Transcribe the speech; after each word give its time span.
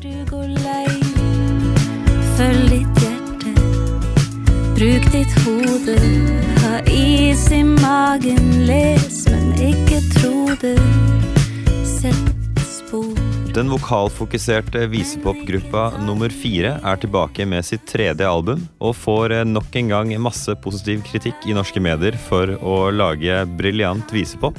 du 0.00 0.24
går 0.30 0.48
lei, 0.62 0.86
følg 2.36 2.70
ditt 2.70 3.00
hjerte. 3.02 3.52
Bruk 4.76 5.08
ditt 5.12 5.34
hode, 5.44 5.96
ha 6.62 6.78
is 6.88 7.42
i 7.52 7.60
magen, 7.66 8.48
les, 8.68 9.18
men 9.28 9.50
ikke 9.60 9.98
tro 10.14 10.56
det. 10.62 10.76
Sett 11.88 12.62
spor. 12.64 13.10
Den 13.52 13.68
vokalfokuserte 13.68 14.86
visepopgruppa 14.94 15.90
nummer 16.06 16.32
fire 16.32 16.78
er 16.80 17.02
tilbake 17.02 17.44
med 17.48 17.66
sitt 17.68 17.84
tredje 17.90 18.28
album, 18.28 18.64
og 18.80 18.96
får 18.96 19.36
eh, 19.40 19.48
nok 19.48 19.76
en 19.76 19.92
gang 19.92 20.14
masse 20.22 20.56
positiv 20.64 21.04
kritikk 21.10 21.44
i 21.44 21.58
norske 21.58 21.82
medier 21.84 22.16
for 22.30 22.54
å 22.62 22.86
lage 22.94 23.42
briljant 23.58 24.14
visepop. 24.14 24.56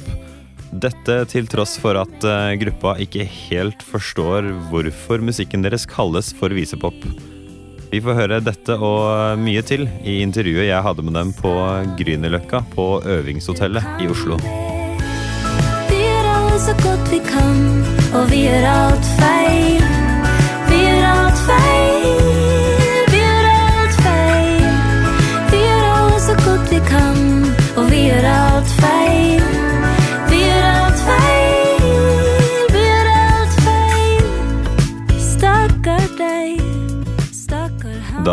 Dette 0.74 1.20
til 1.30 1.46
tross 1.46 1.76
for 1.78 1.94
at 2.00 2.24
eh, 2.26 2.56
gruppa 2.58 2.96
ikke 3.02 3.22
helt 3.28 3.82
forstår 3.86 4.48
hvorfor 4.72 5.22
musikken 5.22 5.62
deres 5.62 5.86
kalles 5.86 6.32
for 6.34 6.50
visepop. 6.56 6.96
Vi 7.92 8.00
får 8.02 8.18
høre 8.18 8.40
dette 8.42 8.74
og 8.74 9.38
mye 9.38 9.62
til 9.62 9.86
i 10.02 10.16
intervjuet 10.24 10.66
jeg 10.66 10.82
hadde 10.82 11.04
med 11.06 11.14
dem 11.14 11.30
på 11.38 11.52
Grünerløkka 12.00 12.64
på 12.74 12.88
Øvingshotellet 13.06 14.02
i 14.02 14.10
Oslo. 14.10 14.40
Vi 15.92 16.00
gjør 16.02 16.32
alle 16.32 16.58
så 16.66 16.74
godt 16.82 17.12
vi 17.12 17.22
kan, 17.28 17.62
og 18.10 18.26
vi 18.34 18.42
gjør 18.48 18.66
alt 18.72 19.14
feil. 19.14 19.23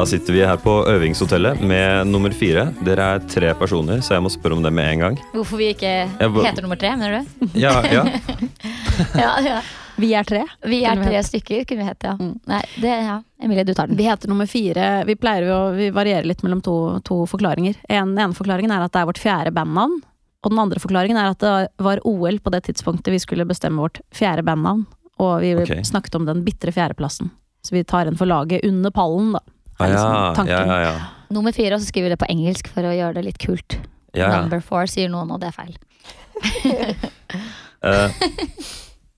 Da 0.02 0.06
sitter 0.06 0.34
vi 0.34 0.40
her 0.42 0.58
på 0.58 0.72
Øvingshotellet 0.90 1.60
med 1.62 2.08
nummer 2.10 2.34
fire. 2.34 2.64
Dere 2.82 3.04
er 3.06 3.26
tre 3.30 3.52
personer, 3.54 4.00
så 4.02 4.16
jeg 4.16 4.24
må 4.26 4.32
spørre 4.34 4.56
om 4.58 4.64
det 4.66 4.72
med 4.74 4.88
en 4.96 5.04
gang. 5.04 5.18
Hvorfor 5.36 5.60
vi 5.60 5.68
ikke 5.76 5.92
heter 6.18 6.66
nummer 6.66 6.80
tre, 6.82 6.96
mener 6.98 7.20
du? 7.20 7.52
Ja, 7.62 7.76
ja. 7.86 8.02
ja, 9.24 9.36
ja. 9.46 9.60
Vi 10.02 10.10
er 10.18 10.26
tre. 10.26 10.42
Vi 10.66 10.80
er 10.90 11.04
tre 11.04 11.22
stykker, 11.28 11.68
kunne 11.70 11.84
vi 11.84 11.92
hett, 11.92 12.08
ja. 12.10 12.16
Mm. 12.18 12.34
Nei, 12.50 12.64
det, 12.82 12.96
ja. 13.12 13.20
Emilie, 13.46 13.68
du 13.70 13.76
tar 13.78 13.94
den. 13.94 14.00
Vi 14.02 14.10
heter 14.10 14.34
nummer 14.34 14.50
fire. 14.50 14.90
Vi 15.06 15.20
pleier 15.22 15.46
jo, 15.52 15.60
vi 15.78 15.92
varierer 15.94 16.26
litt 16.34 16.42
mellom 16.42 16.66
to, 16.66 16.80
to 17.06 17.20
forklaringer. 17.30 17.78
En, 17.86 18.16
den 18.16 18.26
ene 18.26 18.42
forklaringen 18.42 18.74
er 18.74 18.88
at 18.88 18.98
det 18.98 19.06
er 19.06 19.12
vårt 19.12 19.22
fjerde 19.22 19.54
bandnavn. 19.54 20.02
Og 20.42 20.50
den 20.50 20.66
andre 20.66 20.82
forklaringen 20.82 21.22
er 21.22 21.36
at 21.36 21.46
det 21.46 21.54
var 21.78 22.02
OL 22.10 22.42
på 22.42 22.58
det 22.58 22.66
tidspunktet 22.72 23.14
vi 23.14 23.22
skulle 23.22 23.46
bestemme 23.46 23.86
vårt 23.86 24.02
fjerde 24.10 24.50
bandnavn. 24.50 24.88
Og 25.22 25.46
vi 25.46 25.54
okay. 25.62 25.86
snakket 25.86 26.18
om 26.18 26.26
den 26.26 26.42
bitre 26.50 26.74
fjerdeplassen. 26.74 27.30
Så 27.62 27.78
vi 27.78 27.86
tar 27.86 28.10
en 28.10 28.18
for 28.18 28.26
laget 28.26 28.66
under 28.66 28.90
pallen, 28.90 29.36
da. 29.38 29.46
Ah, 29.82 29.88
Er 29.88 29.94
ja, 29.94 30.02
liksom 30.06 30.36
tanken. 30.42 30.70
ja, 30.70 30.80
ja. 30.86 30.94
Nummer 31.32 31.52
fire, 31.56 31.76
og 31.76 31.82
så 31.82 31.88
skriver 31.90 32.10
vi 32.10 32.14
det 32.16 32.20
på 32.22 32.30
engelsk 32.32 32.68
for 32.74 32.86
å 32.88 32.94
gjøre 32.96 33.14
det 33.20 33.26
litt 33.30 33.40
kult. 33.42 33.78
ja, 34.14 34.28
ja. 34.28 34.42
Number 34.42 34.60
four 34.62 34.86
sier 34.92 35.10
noen, 35.12 35.32
og 35.32 35.40
det 35.42 35.52
er 35.52 35.58
feil. 35.58 35.76
Eh, 37.82 38.12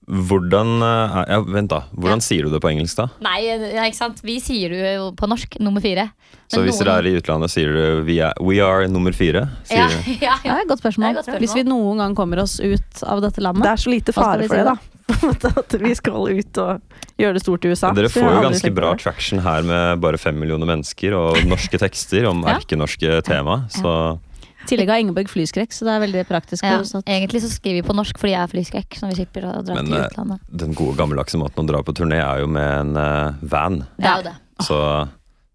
hvordan 0.06 0.82
eh, 0.84 1.14
ja, 1.32 1.38
Vent, 1.48 1.70
da. 1.72 1.82
Hvordan 1.96 2.20
sier 2.24 2.44
du 2.46 2.52
det 2.52 2.60
på 2.60 2.68
engelsk, 2.70 2.98
da? 2.98 3.06
Nei, 3.24 3.38
ja, 3.46 3.84
ikke 3.88 3.96
sant. 3.98 4.20
Vi 4.24 4.38
sier 4.44 4.72
det 4.74 4.94
jo 4.98 5.10
på 5.16 5.28
norsk, 5.30 5.56
nummer 5.64 5.80
fire. 5.84 6.08
Så 6.52 6.60
hvis 6.62 6.76
dere 6.82 6.98
er 7.00 7.08
i 7.08 7.14
utlandet, 7.18 7.50
sier 7.54 7.72
du 7.72 8.02
vi 8.06 8.18
er, 8.22 8.34
We 8.44 8.58
are 8.62 8.86
nummer 8.90 9.14
fire? 9.16 9.46
ja, 9.72 9.86
Sier 9.88 10.18
ja, 10.20 10.34
Ja, 10.44 10.58
ja. 10.58 10.58
godt 10.68 10.82
spørsmål. 10.84 11.06
Det 11.06 11.08
er 11.08 11.14
et 11.14 11.20
godt 11.22 11.28
spørsmål. 11.30 11.44
Hvis 11.46 11.56
vi 11.56 11.64
noen 11.70 12.02
gang 12.04 12.16
kommer 12.18 12.42
oss 12.44 12.58
ut 12.60 13.04
av 13.08 13.22
dette 13.24 13.40
landet 13.44 13.64
Det 13.64 13.72
er 13.72 13.82
så 13.86 13.94
lite 13.94 14.12
fare 14.16 14.44
for 14.44 14.52
si 14.52 14.60
det, 14.60 14.74
da. 14.74 14.76
At 15.64 15.74
vi 15.80 15.94
skal 15.96 16.28
ut 16.32 16.60
og 16.62 17.00
gjøre 17.20 17.36
det 17.36 17.42
stort 17.44 17.64
i 17.64 17.72
USA. 17.72 17.90
Dere 17.96 18.08
får 18.12 18.24
jo 18.28 18.44
ganske 18.44 18.70
bra 18.76 18.92
traction 19.00 19.42
her 19.44 19.64
med 19.66 20.00
bare 20.04 20.20
fem 20.20 20.36
millioner 20.40 20.68
mennesker 20.68 21.16
og 21.16 21.40
norske 21.48 21.80
tekster 21.80 22.28
om 22.30 22.44
Ja. 22.44 22.58
erkenorske 22.58 23.18
tema. 23.26 23.64
Så 23.72 24.18
I 24.64 24.68
tillegg 24.70 24.88
har 24.88 25.02
Ingeborg 25.02 25.28
flyskrekk, 25.28 25.74
så 25.76 25.84
det 25.84 25.92
er 25.92 26.00
veldig 26.06 26.22
praktisk. 26.28 26.64
Ja, 26.64 26.78
også. 26.80 27.02
at- 27.02 27.10
Egentlig 27.12 27.42
så 27.44 27.50
skriver 27.52 27.82
vi 27.82 27.88
på 27.88 27.94
norsk 27.94 28.16
fordi 28.16 28.32
jeg 28.32 28.40
er 28.40 28.48
flyskrekk, 28.54 28.96
så 28.96 29.10
vi 29.10 29.18
slipper 29.18 29.44
å 29.44 29.52
dra 29.64 29.74
Men, 29.76 29.90
til 29.90 29.98
eh, 30.00 30.06
utlandet. 30.08 30.40
den 30.56 30.72
gode 30.74 30.96
gammeldagse 30.96 31.36
måten 31.36 31.64
å 31.64 31.68
dra 31.68 31.82
på 31.84 31.92
turné 31.92 32.16
er 32.24 32.40
jo 32.40 32.46
med 32.48 32.64
en 32.80 32.96
uh, 32.96 33.34
van. 33.42 33.82
Det 34.00 34.08
er 34.08 34.16
jo 34.22 34.26
det. 34.30 34.34
Så 34.64 34.78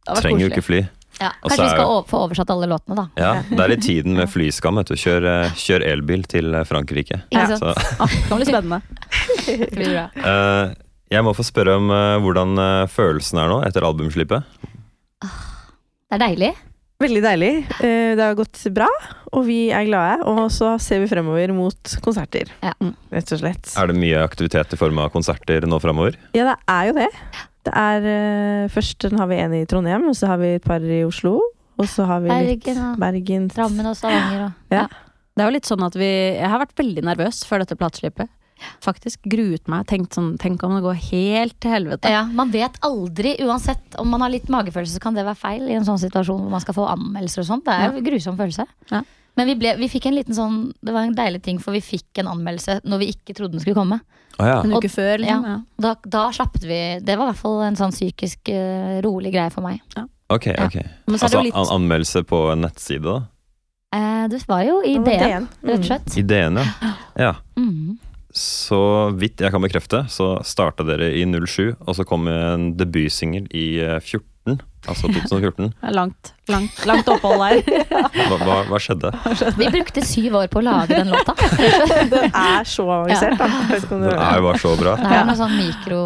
Det 0.05 0.21
trenger 0.21 0.45
jo 0.45 0.49
ikke 0.53 0.63
fly. 0.67 0.81
Ja. 1.19 1.31
Kanskje 1.43 1.63
vi 1.65 1.69
skal 1.73 1.89
jo- 1.89 2.05
få 2.07 2.21
oversatt 2.29 2.49
alle 2.53 2.67
låtene, 2.69 2.95
da. 2.95 3.07
Ja, 3.17 3.41
Det 3.49 3.59
er 3.59 3.71
i 3.73 3.79
tiden 3.81 4.13
med 4.15 4.29
flyskam. 4.35 4.75
vet 4.77 4.87
du. 4.93 4.93
Kjør, 4.95 5.25
eh, 5.25 5.49
kjør 5.57 5.87
elbil 5.89 6.23
til 6.29 6.53
Frankrike. 6.69 7.23
Ja. 7.33 7.47
Så, 7.57 7.73
Ah, 7.99 8.05
det 8.05 8.29
kan 8.29 8.37
bli 8.37 8.45
spennende. 8.45 8.81
Det 9.49 9.71
blir 9.73 9.89
bra. 9.89 10.05
Uh, 10.21 10.75
jeg 11.09 11.23
må 11.25 11.33
få 11.33 11.43
spørre 11.43 11.75
om 11.81 11.89
uh, 11.89 12.19
hvordan 12.21 12.53
uh, 12.61 12.85
følelsen 12.87 13.39
er 13.41 13.49
nå 13.49 13.63
etter 13.65 13.81
albumslippet. 13.81 14.43
Det 15.19 16.17
er 16.17 16.21
deilig. 16.21 16.53
Veldig 16.99 17.21
deilig. 17.23 17.51
Eh, 17.79 18.15
Det 18.17 18.19
har 18.25 18.35
gått 18.35 18.59
bra, 18.75 18.87
og 19.31 19.45
vi 19.47 19.69
er 19.71 19.85
glade. 19.87 20.17
Og 20.27 20.49
så 20.51 20.73
ser 20.83 20.99
vi 20.99 21.07
fremover 21.07 21.53
mot 21.55 21.93
konserter. 22.03 22.49
Ja. 22.61 22.73
Mm, 22.83 22.91
Rett 23.15 23.31
og 23.31 23.39
slett. 23.39 23.69
Er 23.79 23.87
det 23.87 23.95
mye 23.95 24.19
aktivitet 24.19 24.73
i 24.75 24.79
form 24.79 24.99
av 24.99 25.07
konserter 25.13 25.63
nå 25.63 25.79
fremover? 25.79 26.17
Ja, 26.35 26.43
det 26.49 26.57
er 26.67 26.89
jo 26.89 26.97
det. 26.97 27.07
Det 27.63 27.73
er 27.75 28.09
eh, 28.11 28.67
Først 28.73 29.07
har 29.15 29.27
vi 29.31 29.39
en 29.39 29.55
i 29.55 29.63
Trondheim, 29.65 30.09
og 30.11 30.15
så 30.19 30.27
har 30.27 30.41
vi 30.43 30.55
et 30.57 30.65
par 30.67 30.83
i 30.83 30.99
Oslo. 31.07 31.37
Og 31.79 31.87
så 31.87 32.03
har 32.03 32.19
vi 32.19 32.27
litt 32.35 32.65
Bergen 32.65 32.83
og 32.83 32.99
Bergen. 32.99 33.47
Drammen 33.47 33.87
og 33.87 33.95
Stavanger 33.95 34.49
og 34.49 34.75
Ja. 34.75 34.87
Det 35.39 35.45
er 35.45 35.47
jo 35.47 35.55
litt 35.55 35.69
sånn 35.71 35.85
at 35.85 35.95
vi 35.95 36.03
Jeg 36.35 36.49
har 36.51 36.59
vært 36.59 36.75
veldig 36.75 37.03
nervøs 37.07 37.45
før 37.47 37.63
dette 37.63 37.77
plateslippet. 37.79 38.27
Faktisk 38.83 39.23
gruet 39.29 39.67
meg. 39.71 39.85
Tenkt 39.89 40.15
sånn 40.17 40.33
Tenk 40.41 40.63
om 40.63 40.75
det 40.77 40.83
går 40.85 40.97
helt 41.09 41.55
til 41.61 41.73
helvete. 41.73 42.11
Ja, 42.11 42.25
Man 42.25 42.51
vet 42.53 42.79
aldri, 42.85 43.35
uansett 43.45 43.95
om 44.01 44.09
man 44.11 44.21
har 44.25 44.33
litt 44.33 44.49
magefølelse, 44.51 44.97
så 44.97 45.03
kan 45.03 45.17
det 45.17 45.25
være 45.27 45.39
feil 45.39 45.69
i 45.69 45.77
en 45.77 45.87
sånn 45.87 46.01
situasjon 46.01 46.43
hvor 46.43 46.53
man 46.53 46.63
skal 46.63 46.77
få 46.77 46.87
anmeldelser 46.91 47.43
og 47.45 47.49
sånt. 47.49 47.65
Det 47.67 47.75
er 47.75 47.89
jo 47.89 48.01
ja. 48.01 48.05
grusom 48.09 48.37
følelse. 48.39 48.67
Ja. 48.91 49.03
Men 49.37 49.47
vi, 49.47 49.55
ble, 49.55 49.75
vi 49.79 49.87
fikk 49.87 50.09
en 50.09 50.17
liten 50.17 50.35
sånn 50.35 50.55
Det 50.83 50.91
var 50.91 51.05
en 51.05 51.13
deilig 51.15 51.39
ting, 51.45 51.59
for 51.63 51.71
vi 51.71 51.79
fikk 51.85 52.19
en 52.19 52.27
anmeldelse 52.31 52.81
når 52.83 53.03
vi 53.03 53.11
ikke 53.13 53.35
trodde 53.37 53.55
den 53.55 53.63
skulle 53.63 53.77
komme. 53.77 54.01
Ah, 54.39 54.47
ja. 54.47 54.57
En 54.63 54.75
uke 54.75 54.89
før, 54.91 55.17
liksom. 55.19 55.45
ja. 55.47 55.57
Da, 55.83 55.95
da 56.07 56.21
slappet 56.35 56.63
vi 56.67 56.79
Det 57.03 57.15
var 57.19 57.27
i 57.27 57.33
hvert 57.33 57.41
fall 57.41 57.61
en 57.67 57.79
sånn 57.79 57.95
psykisk 57.95 58.51
uh, 58.53 58.99
rolig 59.05 59.33
greie 59.35 59.51
for 59.53 59.65
meg. 59.65 59.81
Ja. 59.95 60.05
ok. 60.31 60.47
ok. 60.67 60.77
så 61.17 61.19
Altså 61.19 61.43
litt 61.43 61.57
an 61.59 61.71
anmeldelse 61.75 62.23
på 62.27 62.45
en 62.53 62.63
nettside, 62.67 63.03
da? 63.03 63.17
Eh, 63.95 64.27
det 64.29 64.43
var 64.47 64.61
jo 64.67 64.81
i 64.85 64.97
DN, 65.01 65.47
rett 65.63 65.63
og 65.63 65.79
Mm. 65.79 65.83
slett. 65.87 66.17
I 66.17 66.21
DN, 66.21 66.59
ja. 66.61 66.93
ja. 67.25 67.33
Mhm. 67.57 67.97
Så 68.35 68.79
vidt 69.17 69.41
jeg 69.41 69.49
kan 69.51 69.63
bekrefte, 69.63 70.03
så 70.13 70.35
starta 70.45 70.85
dere 70.85 71.07
i 71.17 71.23
07, 71.25 71.75
og 71.81 71.95
så 71.97 72.05
kom 72.05 72.27
en 72.29 72.73
debutsingel 72.77 73.47
i 73.57 73.79
eh, 73.81 73.97
14. 73.99 74.59
Altså 74.87 75.09
2014. 75.13 75.71
Det 75.73 75.89
er 75.89 75.95
langt, 75.97 76.29
langt, 76.49 76.77
langt 76.87 77.09
opphold 77.09 77.41
der. 77.41 77.59
Hva, 78.29 78.37
hva, 78.45 78.57
hva 78.69 78.79
skjedde? 78.81 79.09
Vi 79.57 79.67
brukte 79.73 80.03
syv 80.05 80.37
år 80.39 80.47
på 80.53 80.61
å 80.61 80.65
lage 80.65 80.93
den 80.93 81.09
låta. 81.13 81.33
Den 82.13 82.29
er 82.29 82.69
så 82.69 82.85
avansert, 82.99 83.35
da. 83.41 83.49
Ikke 83.75 83.97
om 83.97 84.05
Den 84.05 84.13
er 84.13 84.37
jo 84.39 84.45
bare 84.47 84.61
så 84.61 84.75
bra. 84.79 84.93
Det 85.01 85.09
er 85.19 85.27
noe 85.27 85.37
sånn 85.39 85.57
mikro, 85.57 85.99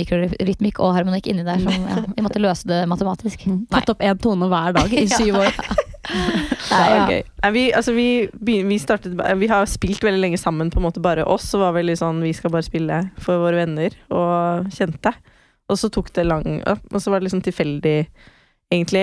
mikrorytmikk 0.00 0.80
og 0.80 0.96
harmonikk 0.96 1.28
inni 1.32 1.44
der 1.46 1.60
som 1.62 1.86
ja, 1.92 2.00
Vi 2.16 2.24
måtte 2.24 2.42
løse 2.42 2.68
det 2.72 2.82
matematisk. 2.90 3.46
Tatt 3.72 3.92
opp 3.94 4.02
én 4.04 4.20
tone 4.20 4.48
hver 4.50 4.76
dag 4.80 4.96
i 4.96 5.06
syv 5.12 5.40
år. 5.44 5.62
Er 6.70 6.90
Ja. 6.90 7.22
Nei, 7.42 7.50
vi, 7.52 7.62
altså, 7.74 7.92
vi, 7.96 8.28
vi, 8.40 8.78
startet, 8.78 9.14
vi 9.40 9.48
har 9.50 9.66
spilt 9.66 10.04
veldig 10.04 10.20
lenge 10.20 10.38
sammen, 10.38 10.70
på 10.70 10.80
en 10.80 10.86
måte 10.86 11.02
bare 11.02 11.24
oss. 11.24 11.48
Og 11.54 11.64
var 11.64 11.78
veldig 11.78 11.96
sånn 11.98 12.20
vi 12.24 12.34
skal 12.36 12.52
bare 12.54 12.66
spille 12.66 13.00
for 13.20 13.42
våre 13.42 13.64
venner 13.64 13.96
og 14.12 14.68
kjente. 14.74 15.14
Og 15.70 15.78
så 15.78 15.90
tok 15.92 16.12
det 16.16 16.26
lang 16.26 16.60
Og 16.66 16.98
så 16.98 17.12
var 17.12 17.20
det 17.20 17.28
liksom 17.28 17.42
tilfeldig, 17.46 17.96
egentlig. 18.70 19.02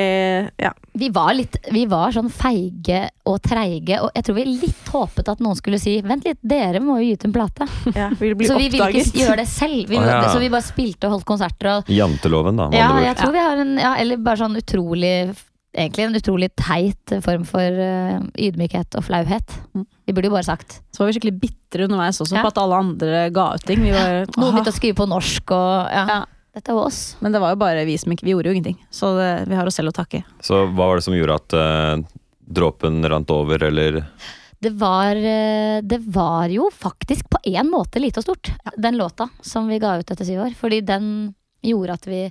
Ja. 0.60 0.74
Vi 1.00 1.10
var, 1.16 1.32
litt, 1.38 1.56
vi 1.72 1.86
var 1.90 2.12
sånn 2.16 2.30
feige 2.34 3.06
og 3.28 3.40
treige, 3.44 4.00
og 4.04 4.12
jeg 4.16 4.28
tror 4.28 4.38
vi 4.38 4.46
litt 4.48 4.92
håpet 4.92 5.32
at 5.32 5.44
noen 5.44 5.58
skulle 5.60 5.80
si 5.80 5.98
Vent 6.06 6.28
litt, 6.28 6.40
dere 6.42 6.80
må 6.84 7.00
jo 7.00 7.08
gi 7.08 7.18
ut 7.18 7.28
en 7.28 7.36
plate. 7.36 7.68
ja 7.96 8.10
vi 8.20 8.48
så 8.48 8.60
vi 8.60 8.70
ville 8.72 8.88
ikke 8.94 9.24
gjøre 9.24 9.42
det 9.42 9.50
selv. 9.52 9.84
Vi, 9.92 10.00
ah, 10.00 10.08
ja. 10.08 10.22
Så 10.32 10.40
vi 10.44 10.52
bare 10.54 10.68
spilte 10.68 11.10
og 11.10 11.18
holdt 11.18 11.28
konserter. 11.28 11.74
Og, 11.78 11.92
Janteloven, 11.92 12.64
da. 12.64 12.72
ja, 12.76 12.92
jeg 13.10 13.20
tror 13.20 13.36
vi 13.36 13.44
har 13.44 13.64
en 13.64 13.76
ja, 13.82 13.96
Eller 14.00 14.20
bare 14.24 14.44
sånn 14.44 14.60
utrolig 14.60 15.16
Egentlig 15.76 16.06
en 16.08 16.16
utrolig 16.16 16.48
teit 16.58 17.12
form 17.26 17.44
for 17.46 17.62
eh, 17.62 18.22
ydmykhet 18.48 18.96
og 18.98 19.04
flauhet. 19.06 19.58
Mm. 19.76 19.84
Vi 20.08 20.14
burde 20.16 20.30
jo 20.30 20.34
bare 20.38 20.48
sagt 20.48 20.80
Så 20.96 21.02
var 21.04 21.10
vi 21.12 21.18
skikkelig 21.18 21.36
bitre 21.42 21.86
underveis 21.86 22.22
også 22.24 22.38
Ja. 22.38 22.42
på 22.46 22.54
at 22.54 22.58
alle 22.62 22.80
andre 22.80 23.30
ga 23.36 23.50
ut 23.54 23.66
ting. 23.68 23.84
Vi 23.84 23.92
var, 23.92 24.24
Noen 24.38 24.56
begynte 24.56 24.72
å 24.74 24.78
skrive 24.78 24.96
på 24.98 25.10
norsk 25.12 25.52
og 25.52 25.92
ja. 25.92 26.06
Ja. 26.08 26.20
Dette 26.58 26.74
var 26.74 26.88
oss. 26.90 27.16
Men 27.22 27.36
det 27.36 27.40
var 27.44 27.52
jo 27.54 27.60
bare 27.62 27.84
vi 27.86 27.98
som 28.02 28.10
ikke 28.16 28.26
Vi 28.26 28.32
gjorde 28.34 28.50
jo 28.50 28.56
ingenting. 28.58 28.80
Så 28.90 29.12
det, 29.18 29.28
vi 29.52 29.54
har 29.60 29.68
oss 29.70 29.76
selv 29.78 29.92
å 29.92 29.98
takke. 30.00 30.24
Så 30.42 30.64
hva 30.72 30.88
var 30.88 30.98
det 30.98 31.06
som 31.06 31.14
gjorde 31.14 31.36
at 31.38 31.54
uh, 31.54 32.08
dråpen 32.42 33.04
rant 33.06 33.30
over, 33.30 33.62
eller 33.68 34.00
Det 34.58 34.72
var, 34.74 35.14
eh, 35.16 35.82
det 35.86 36.00
var 36.10 36.50
jo 36.50 36.72
faktisk 36.74 37.30
på 37.30 37.38
en 37.46 37.70
måte 37.70 38.02
lite 38.02 38.24
og 38.24 38.26
stort, 38.26 38.50
den 38.76 38.98
låta 38.98 39.30
som 39.46 39.68
vi 39.70 39.78
ga 39.78 40.00
ut 40.00 40.10
etter 40.10 40.26
syv 40.26 40.48
år. 40.48 40.56
Fordi 40.58 40.82
den 40.82 41.36
gjorde 41.62 41.94
at 41.94 42.08
vi 42.10 42.24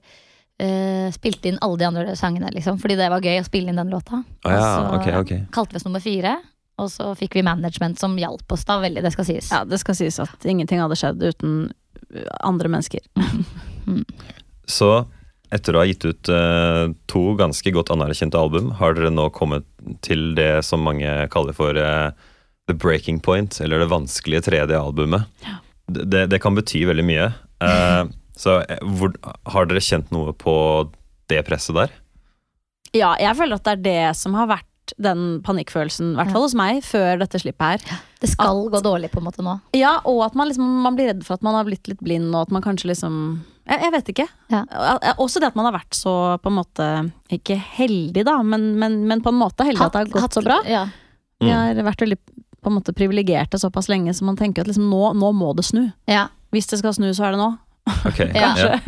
eh, 0.62 1.08
spilte 1.14 1.50
inn 1.50 1.58
alle 1.64 1.80
de 1.80 1.88
andre 1.88 2.16
sangene, 2.18 2.50
liksom. 2.54 2.78
Fordi 2.82 2.98
det 2.98 3.08
var 3.12 3.24
gøy 3.24 3.40
å 3.40 3.46
spille 3.46 3.72
inn 3.72 3.80
den 3.80 3.92
låta. 3.92 4.22
Oh, 4.44 4.52
ja, 4.52 4.60
Og 4.60 4.62
så 4.62 5.00
så 5.00 5.20
okay. 5.20 5.42
kalte 5.54 5.76
vi 5.76 5.80
oss 5.80 5.88
nummer 5.88 6.04
fire. 6.04 6.36
Og 6.82 6.90
så 6.92 7.10
fikk 7.16 7.38
vi 7.38 7.44
management 7.46 8.00
som 8.00 8.18
hjalp 8.20 8.52
oss 8.52 8.66
da 8.68 8.78
veldig, 8.82 9.00
det 9.04 9.12
skal 9.14 9.28
sies. 9.28 9.48
Ja, 9.52 9.62
det 9.64 9.80
skal 9.80 9.96
sies 9.96 10.18
at 10.20 10.44
ingenting 10.44 10.82
hadde 10.82 10.98
skjedd 10.98 11.22
uten 11.24 11.60
andre 12.44 12.72
mennesker. 12.72 13.04
Mm. 13.86 14.00
Så 14.66 14.88
etter 15.54 15.76
å 15.76 15.78
ha 15.78 15.86
gitt 15.86 16.02
ut 16.02 16.28
uh, 16.34 16.88
to 17.06 17.20
ganske 17.38 17.70
godt 17.70 17.92
anerkjente 17.94 18.34
album, 18.34 18.72
har 18.80 18.96
dere 18.96 19.12
nå 19.14 19.28
kommet 19.30 19.62
til 20.02 20.32
det 20.34 20.64
som 20.66 20.82
mange 20.82 21.06
kaller 21.30 21.54
for 21.54 21.78
uh, 21.78 22.10
the 22.66 22.74
breaking 22.74 23.20
point, 23.22 23.60
eller 23.62 23.78
det 23.78 23.86
vanskelige 23.92 24.48
tredje 24.48 24.80
albumet. 24.80 25.30
Det, 25.86 26.08
det, 26.10 26.24
det 26.32 26.40
kan 26.42 26.58
bety 26.58 26.82
veldig 26.88 27.04
mye. 27.06 27.28
Eh, 27.62 28.02
så 28.36 28.60
eh, 28.68 28.78
hvor, 28.98 29.12
har 29.52 29.66
dere 29.70 29.80
kjent 29.84 30.10
noe 30.14 30.32
på 30.36 30.54
det 31.32 31.42
presset 31.48 31.74
der? 31.76 31.92
Ja, 32.96 33.14
jeg 33.20 33.36
føler 33.36 33.58
at 33.58 33.64
det 33.66 33.74
er 33.76 33.84
det 33.84 34.16
som 34.16 34.36
har 34.38 34.48
vært 34.48 34.64
den 35.02 35.40
panikkfølelsen, 35.42 36.12
i 36.14 36.16
hvert 36.20 36.30
fall 36.30 36.44
hos 36.44 36.54
meg, 36.54 36.78
før 36.86 37.18
dette 37.18 37.40
slippet 37.42 37.82
her. 37.82 38.02
Det 38.22 38.28
skal 38.30 38.60
gå 38.70 38.78
dårlig 38.84 39.08
på 39.10 39.18
en 39.18 39.26
måte 39.26 39.42
nå. 39.42 39.56
Ja, 39.74 39.96
og 40.06 40.20
at 40.28 40.36
man, 40.38 40.46
liksom, 40.46 40.68
man 40.84 40.94
blir 40.94 41.08
redd 41.10 41.24
for 41.26 41.34
at 41.34 41.42
man 41.42 41.56
har 41.58 41.66
blitt 41.66 41.90
litt 41.90 41.98
blind, 42.06 42.28
og 42.36 42.44
at 42.46 42.52
man 42.54 42.62
kanskje 42.64 42.92
liksom 42.92 43.16
Jeg, 43.66 43.80
jeg 43.82 43.92
vet 43.96 44.10
ikke. 44.12 44.26
Ja. 44.54 44.60
Også 45.18 45.40
det 45.42 45.48
at 45.50 45.56
man 45.58 45.66
har 45.66 45.74
vært 45.74 45.96
så 45.98 46.12
på 46.38 46.52
en 46.52 46.58
måte 46.60 46.86
Ikke 47.34 47.56
heldig, 47.58 48.22
da, 48.28 48.36
men, 48.46 48.68
men, 48.78 49.00
men 49.10 49.24
på 49.24 49.32
en 49.34 49.40
måte 49.40 49.66
heldig 49.66 49.88
at 49.88 49.96
det 49.96 50.04
har 50.04 50.12
gått 50.14 50.22
Hatt- 50.28 50.38
så 50.38 50.44
bra. 50.46 50.60
Ja. 50.70 50.84
Vi 51.42 51.50
Mm. 51.50 51.56
har 51.82 51.82
vært 51.90 52.00
veldig 52.06 52.16
på 52.62 52.70
en 52.70 52.76
måte 52.78 52.94
privilegerte 52.96 53.58
såpass 53.60 53.90
lenge, 53.90 54.14
så 54.16 54.24
man 54.24 54.38
tenker 54.38 54.62
at 54.62 54.70
liksom, 54.70 54.86
nå, 54.88 55.10
nå 55.18 55.32
må 55.36 55.50
det 55.58 55.66
snu. 55.66 55.82
Ja. 56.08 56.28
Hvis 56.54 56.70
det 56.70 56.78
skal 56.80 56.94
snu, 56.96 57.10
så 57.14 57.26
er 57.26 57.34
det 57.34 57.42
nå. 57.42 57.50
Ok, 58.06 58.18
Ja. 58.34 58.52
ja. 58.58 58.78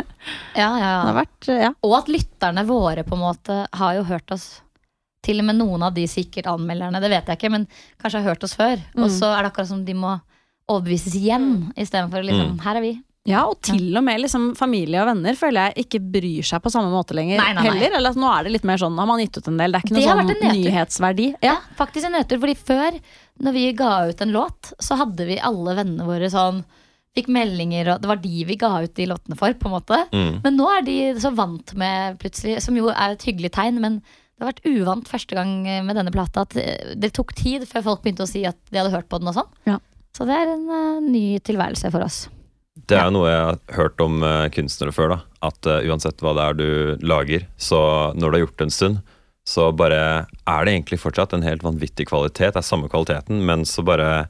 Ja, 0.58 0.70
ja, 0.76 0.88
Det 1.02 1.08
har 1.08 1.16
vært, 1.16 1.48
ja. 1.48 1.68
Og 1.86 1.94
at 2.00 2.08
lytterne 2.12 2.64
våre 2.68 3.04
på 3.06 3.16
en 3.16 3.22
måte 3.22 3.58
har 3.78 3.94
jo 3.96 4.02
hørt 4.08 4.32
oss. 4.34 4.48
Til 5.24 5.40
og 5.42 5.48
med 5.48 5.58
noen 5.58 5.82
av 5.86 5.94
de 5.96 6.04
sikkert 6.10 6.46
anmelderne, 6.50 7.00
det 7.02 7.10
vet 7.10 7.26
jeg 7.30 7.38
ikke, 7.40 7.50
men 7.54 7.64
kanskje 8.02 8.20
har 8.22 8.32
hørt 8.34 8.44
oss 8.46 8.54
før. 8.58 8.76
Mm. 8.94 9.04
Og 9.06 9.12
så 9.14 9.30
er 9.34 9.42
det 9.42 9.52
akkurat 9.52 9.70
som 9.70 9.84
de 9.86 9.94
må 9.98 10.14
overbevises 10.68 11.16
igjen, 11.18 11.68
istedenfor 11.76 12.26
liksom 12.26 12.56
Mm. 12.56 12.58
Her 12.64 12.76
er 12.76 12.84
vi. 12.84 12.92
Ja, 13.28 13.42
og 13.44 13.58
til 13.66 13.92
og 13.98 14.04
med 14.06 14.22
liksom, 14.22 14.54
familie 14.56 15.02
og 15.02 15.08
venner 15.10 15.36
føler 15.36 15.68
jeg 15.68 15.84
ikke 15.84 16.00
bryr 16.14 16.46
seg 16.48 16.62
på 16.64 16.70
samme 16.72 16.88
måte 16.92 17.16
lenger. 17.16 17.36
Nei, 17.40 17.50
nei, 17.52 17.62
nei. 17.62 17.72
Heller, 17.74 17.96
eller 17.98 18.08
altså, 18.12 18.22
Nå 18.22 18.30
er 18.32 18.46
det 18.46 18.52
litt 18.54 18.64
mer 18.68 18.80
sånn, 18.80 18.96
har 18.96 19.08
man 19.10 19.20
gitt 19.20 19.36
ut 19.36 19.48
en 19.50 19.58
del, 19.60 19.74
det 19.74 19.80
er 19.80 19.84
ikke 19.84 19.96
Det 19.96 20.04
noe 20.06 20.24
sånn 20.24 20.56
nyhetsverdi. 20.62 21.26
Ja, 21.44 21.56
faktisk 21.76 22.08
en 22.08 22.16
nedtur. 22.16 22.40
Fordi 22.40 22.54
før, 22.70 22.96
når 23.44 23.56
vi 23.58 23.64
ga 23.76 23.92
ut 24.08 24.22
en 24.24 24.32
låt, 24.32 24.72
så 24.80 24.96
hadde 25.02 25.26
vi 25.28 25.36
alle 25.44 25.76
vennene 25.76 26.08
våre 26.08 26.30
sånn 26.32 26.62
Fikk 27.18 27.28
meldinger, 27.34 27.92
og 27.94 28.02
det 28.02 28.10
var 28.12 28.22
de 28.22 28.46
vi 28.46 28.56
ga 28.60 28.70
ut 28.84 28.94
de 28.94 29.08
låtene 29.10 29.36
for, 29.38 29.58
på 29.58 29.68
en 29.68 29.74
måte. 29.74 30.00
Mm. 30.14 30.40
Men 30.44 30.58
nå 30.58 30.70
er 30.76 30.86
de 30.86 30.96
så 31.18 31.34
vant 31.34 31.74
med 31.78 32.18
plutselig, 32.22 32.60
som 32.62 32.78
jo 32.78 32.92
er 32.94 33.16
et 33.16 33.28
hyggelig 33.28 33.50
tegn, 33.58 33.82
men 33.82 34.00
det 34.38 34.46
har 34.46 34.52
vært 34.52 34.68
uvant 34.70 35.08
første 35.10 35.34
gang 35.34 35.52
med 35.82 35.98
denne 35.98 36.14
plata 36.14 36.44
at 36.46 36.54
eh, 36.62 36.94
det 36.94 37.10
tok 37.16 37.34
tid 37.34 37.66
før 37.66 37.88
folk 37.88 38.04
begynte 38.04 38.22
å 38.22 38.30
si 38.30 38.44
at 38.46 38.58
de 38.70 38.78
hadde 38.78 38.94
hørt 38.94 39.08
på 39.10 39.18
den 39.18 39.32
og 39.32 39.34
sånn. 39.40 39.50
Ja. 39.66 39.80
Så 40.14 40.26
det 40.28 40.34
er 40.34 40.50
en 40.50 40.66
uh, 40.70 41.02
ny 41.02 41.38
tilværelse 41.42 41.90
for 41.94 42.06
oss. 42.06 42.24
Det 42.78 42.96
er 42.96 43.08
ja. 43.08 43.12
noe 43.14 43.28
jeg 43.30 43.42
har 43.42 43.58
hørt 43.76 44.02
om 44.02 44.22
uh, 44.22 44.46
kunstnere 44.54 44.94
før. 44.94 45.14
da 45.14 45.48
At 45.50 45.68
uh, 45.68 45.82
uansett 45.90 46.22
hva 46.22 46.34
det 46.38 46.46
er 46.46 46.58
du 46.58 47.06
lager, 47.06 47.46
så 47.58 47.80
når 48.14 48.24
du 48.24 48.38
har 48.38 48.44
gjort 48.46 48.58
det 48.58 48.68
en 48.68 48.76
stund, 48.78 49.00
så 49.48 49.70
bare 49.72 50.00
er 50.28 50.66
det 50.66 50.74
egentlig 50.74 51.00
fortsatt 51.00 51.34
en 51.34 51.46
helt 51.46 51.62
vanvittig 51.64 52.08
kvalitet. 52.10 52.52
Det 52.54 52.62
er 52.62 52.66
samme 52.66 52.90
kvaliteten, 52.92 53.40
men 53.48 53.64
så 53.66 53.82
bare 53.86 54.28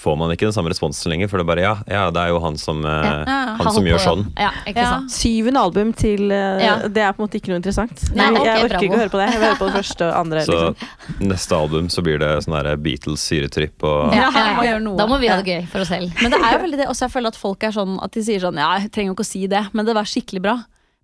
får 0.00 0.16
man 0.20 0.32
ikke 0.32 0.46
den 0.48 0.54
samme 0.56 0.72
responsen 0.72 1.12
lenger. 1.12 1.28
For 1.30 1.40
det 1.40 1.44
er 1.44 1.50
bare 1.50 1.64
ja, 1.64 1.74
ja 1.90 2.04
det 2.14 2.22
er 2.24 2.32
jo 2.32 2.40
han 2.40 2.56
som, 2.60 2.80
eh, 2.84 2.90
Ja. 3.10 3.24
Ja. 3.28 3.56
han 3.60 3.72
som 3.76 3.84
gjør 3.84 4.00
sånn. 4.00 4.24
Ja, 4.40 4.50
ikke 4.66 4.80
Ja. 4.80 4.90
sant? 4.96 5.10
Syvende 5.14 5.60
album 5.60 5.92
til 5.92 6.30
Ja. 6.30 6.76
Det 6.88 7.02
er 7.04 7.12
på 7.12 7.20
en 7.22 7.28
måte 7.28 7.38
ikke 7.40 7.52
noe 7.52 7.60
interessant. 7.60 8.02
Nei, 8.14 8.30
jeg, 8.32 8.44
jeg 8.44 8.64
orker 8.64 8.68
bravo. 8.68 8.84
ikke 8.84 8.96
å 8.96 9.00
høre 9.02 9.12
på 9.14 9.20
det. 9.20 9.26
Jeg 9.30 9.40
vil 9.40 9.48
høre 9.48 9.60
på 9.60 9.68
det 9.70 9.76
første 9.80 10.08
og 10.08 10.14
andre. 10.24 10.40
Så 10.50 10.58
liksom. 10.58 11.28
neste 11.28 11.52
album 11.60 11.88
så 11.88 12.02
blir 12.02 12.18
det 12.18 12.30
sånn 12.44 12.56
her 12.56 12.76
Beatles 12.76 13.20
syretripp 13.20 13.82
og 13.84 14.14
Ja, 14.14 14.30
må. 14.80 14.96
Da 14.96 15.06
må 15.06 15.20
vi 15.20 15.28
ha 15.28 15.36
det 15.40 15.46
gøy 15.46 15.66
for 15.68 15.80
oss 15.84 15.88
selv. 15.92 16.10
Men 16.22 16.30
det 16.32 16.40
er 16.40 16.56
jo 16.56 16.64
veldig 16.64 16.78
det 16.80 16.88
også 16.88 17.06
jeg 17.08 17.12
føler 17.14 17.28
at 17.28 17.36
folk 17.36 17.62
er 17.62 17.72
sånn 17.76 17.98
at 18.02 18.12
de 18.12 18.22
sier 18.22 18.40
sånn 18.40 18.56
Ja, 18.56 18.78
jeg 18.78 18.90
trenger 18.92 19.12
jo 19.12 19.14
ikke 19.18 19.26
å 19.28 19.32
si 19.32 19.46
det, 19.46 19.62
men 19.72 19.86
det 19.86 19.94
var 19.94 20.04
skikkelig 20.04 20.42
bra. 20.42 20.56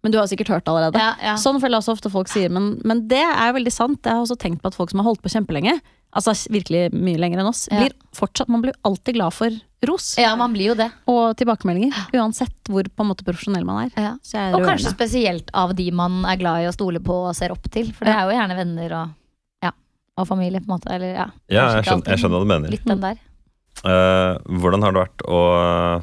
Men 0.06 0.14
du 0.14 0.20
har 0.20 0.28
sikkert 0.30 0.52
hørt 0.54 0.62
det 0.62 0.70
allerede. 0.70 1.02
Ja, 1.02 1.12
ja. 1.32 1.34
Sånn 1.42 1.58
føler 1.58 1.74
jeg 1.80 1.82
også 1.82 1.96
ofte 1.98 2.12
folk 2.14 2.30
sier, 2.30 2.52
men, 2.54 2.76
men 2.86 3.00
det 3.10 3.24
er 3.26 3.50
veldig 3.56 3.72
sant. 3.74 3.98
Jeg 4.06 4.14
har 4.14 4.22
også 4.22 4.36
tenkt 4.38 4.62
på 4.62 4.70
at 4.70 4.76
folk 4.78 4.92
som 4.94 5.02
har 5.02 5.08
holdt 5.10 5.24
på 5.24 5.32
kjempelenge, 5.34 5.80
altså 6.16 6.32
virkelig 6.54 6.84
mye 6.94 7.18
lenger 7.18 7.42
enn 7.42 7.48
oss, 7.50 7.64
Ja. 7.72 7.80
blir 7.82 7.96
fortsatt 8.14 8.48
Man 8.48 8.62
blir 8.62 8.76
alltid 8.86 9.18
glad 9.18 9.34
for 9.34 9.50
ros 9.86 10.06
Ja, 10.16 10.30
man 10.38 10.54
blir 10.54 10.70
jo 10.70 10.76
det. 10.78 10.86
og 11.10 11.34
tilbakemeldinger. 11.36 11.92
Uansett 12.16 12.70
hvor 12.70 12.86
på 12.88 13.02
en 13.04 13.10
måte 13.10 13.26
profesjonell 13.26 13.66
man 13.66 13.82
er. 13.88 13.90
Ja. 13.98 14.12
Så 14.22 14.38
jeg 14.38 14.52
er 14.52 14.56
Og 14.60 14.64
kanskje 14.70 14.94
spesielt 14.94 15.50
av 15.52 15.74
de 15.76 15.90
man 15.90 16.22
er 16.24 16.38
glad 16.40 16.62
i 16.62 16.70
å 16.70 16.72
stole 16.78 17.02
på 17.02 17.18
og 17.26 17.34
ser 17.36 17.50
opp 17.52 17.66
til. 17.74 17.90
For 17.92 18.06
det 18.08 18.14
er 18.14 18.30
jo 18.30 18.38
gjerne 18.38 18.56
venner 18.62 18.94
og, 19.02 19.12
ja, 19.66 19.72
og 20.16 20.28
familie, 20.30 20.62
på 20.62 20.70
en 20.70 20.78
måte. 20.78 20.94
Eller, 20.94 21.12
ja, 21.18 21.26
Ja, 21.50 21.66
jeg 21.76 21.84
skjønner, 21.90 22.14
jeg 22.14 22.22
skjønner 22.22 22.38
hva 22.38 22.46
du 22.46 22.52
mener. 22.54 22.70
Litt 22.78 22.86
den 22.88 23.02
der. 23.04 23.18
Uh, 23.84 24.38
hvordan 24.62 24.82
har 24.86 24.94
det 24.96 25.02
vært 25.02 25.22
å 25.28 25.40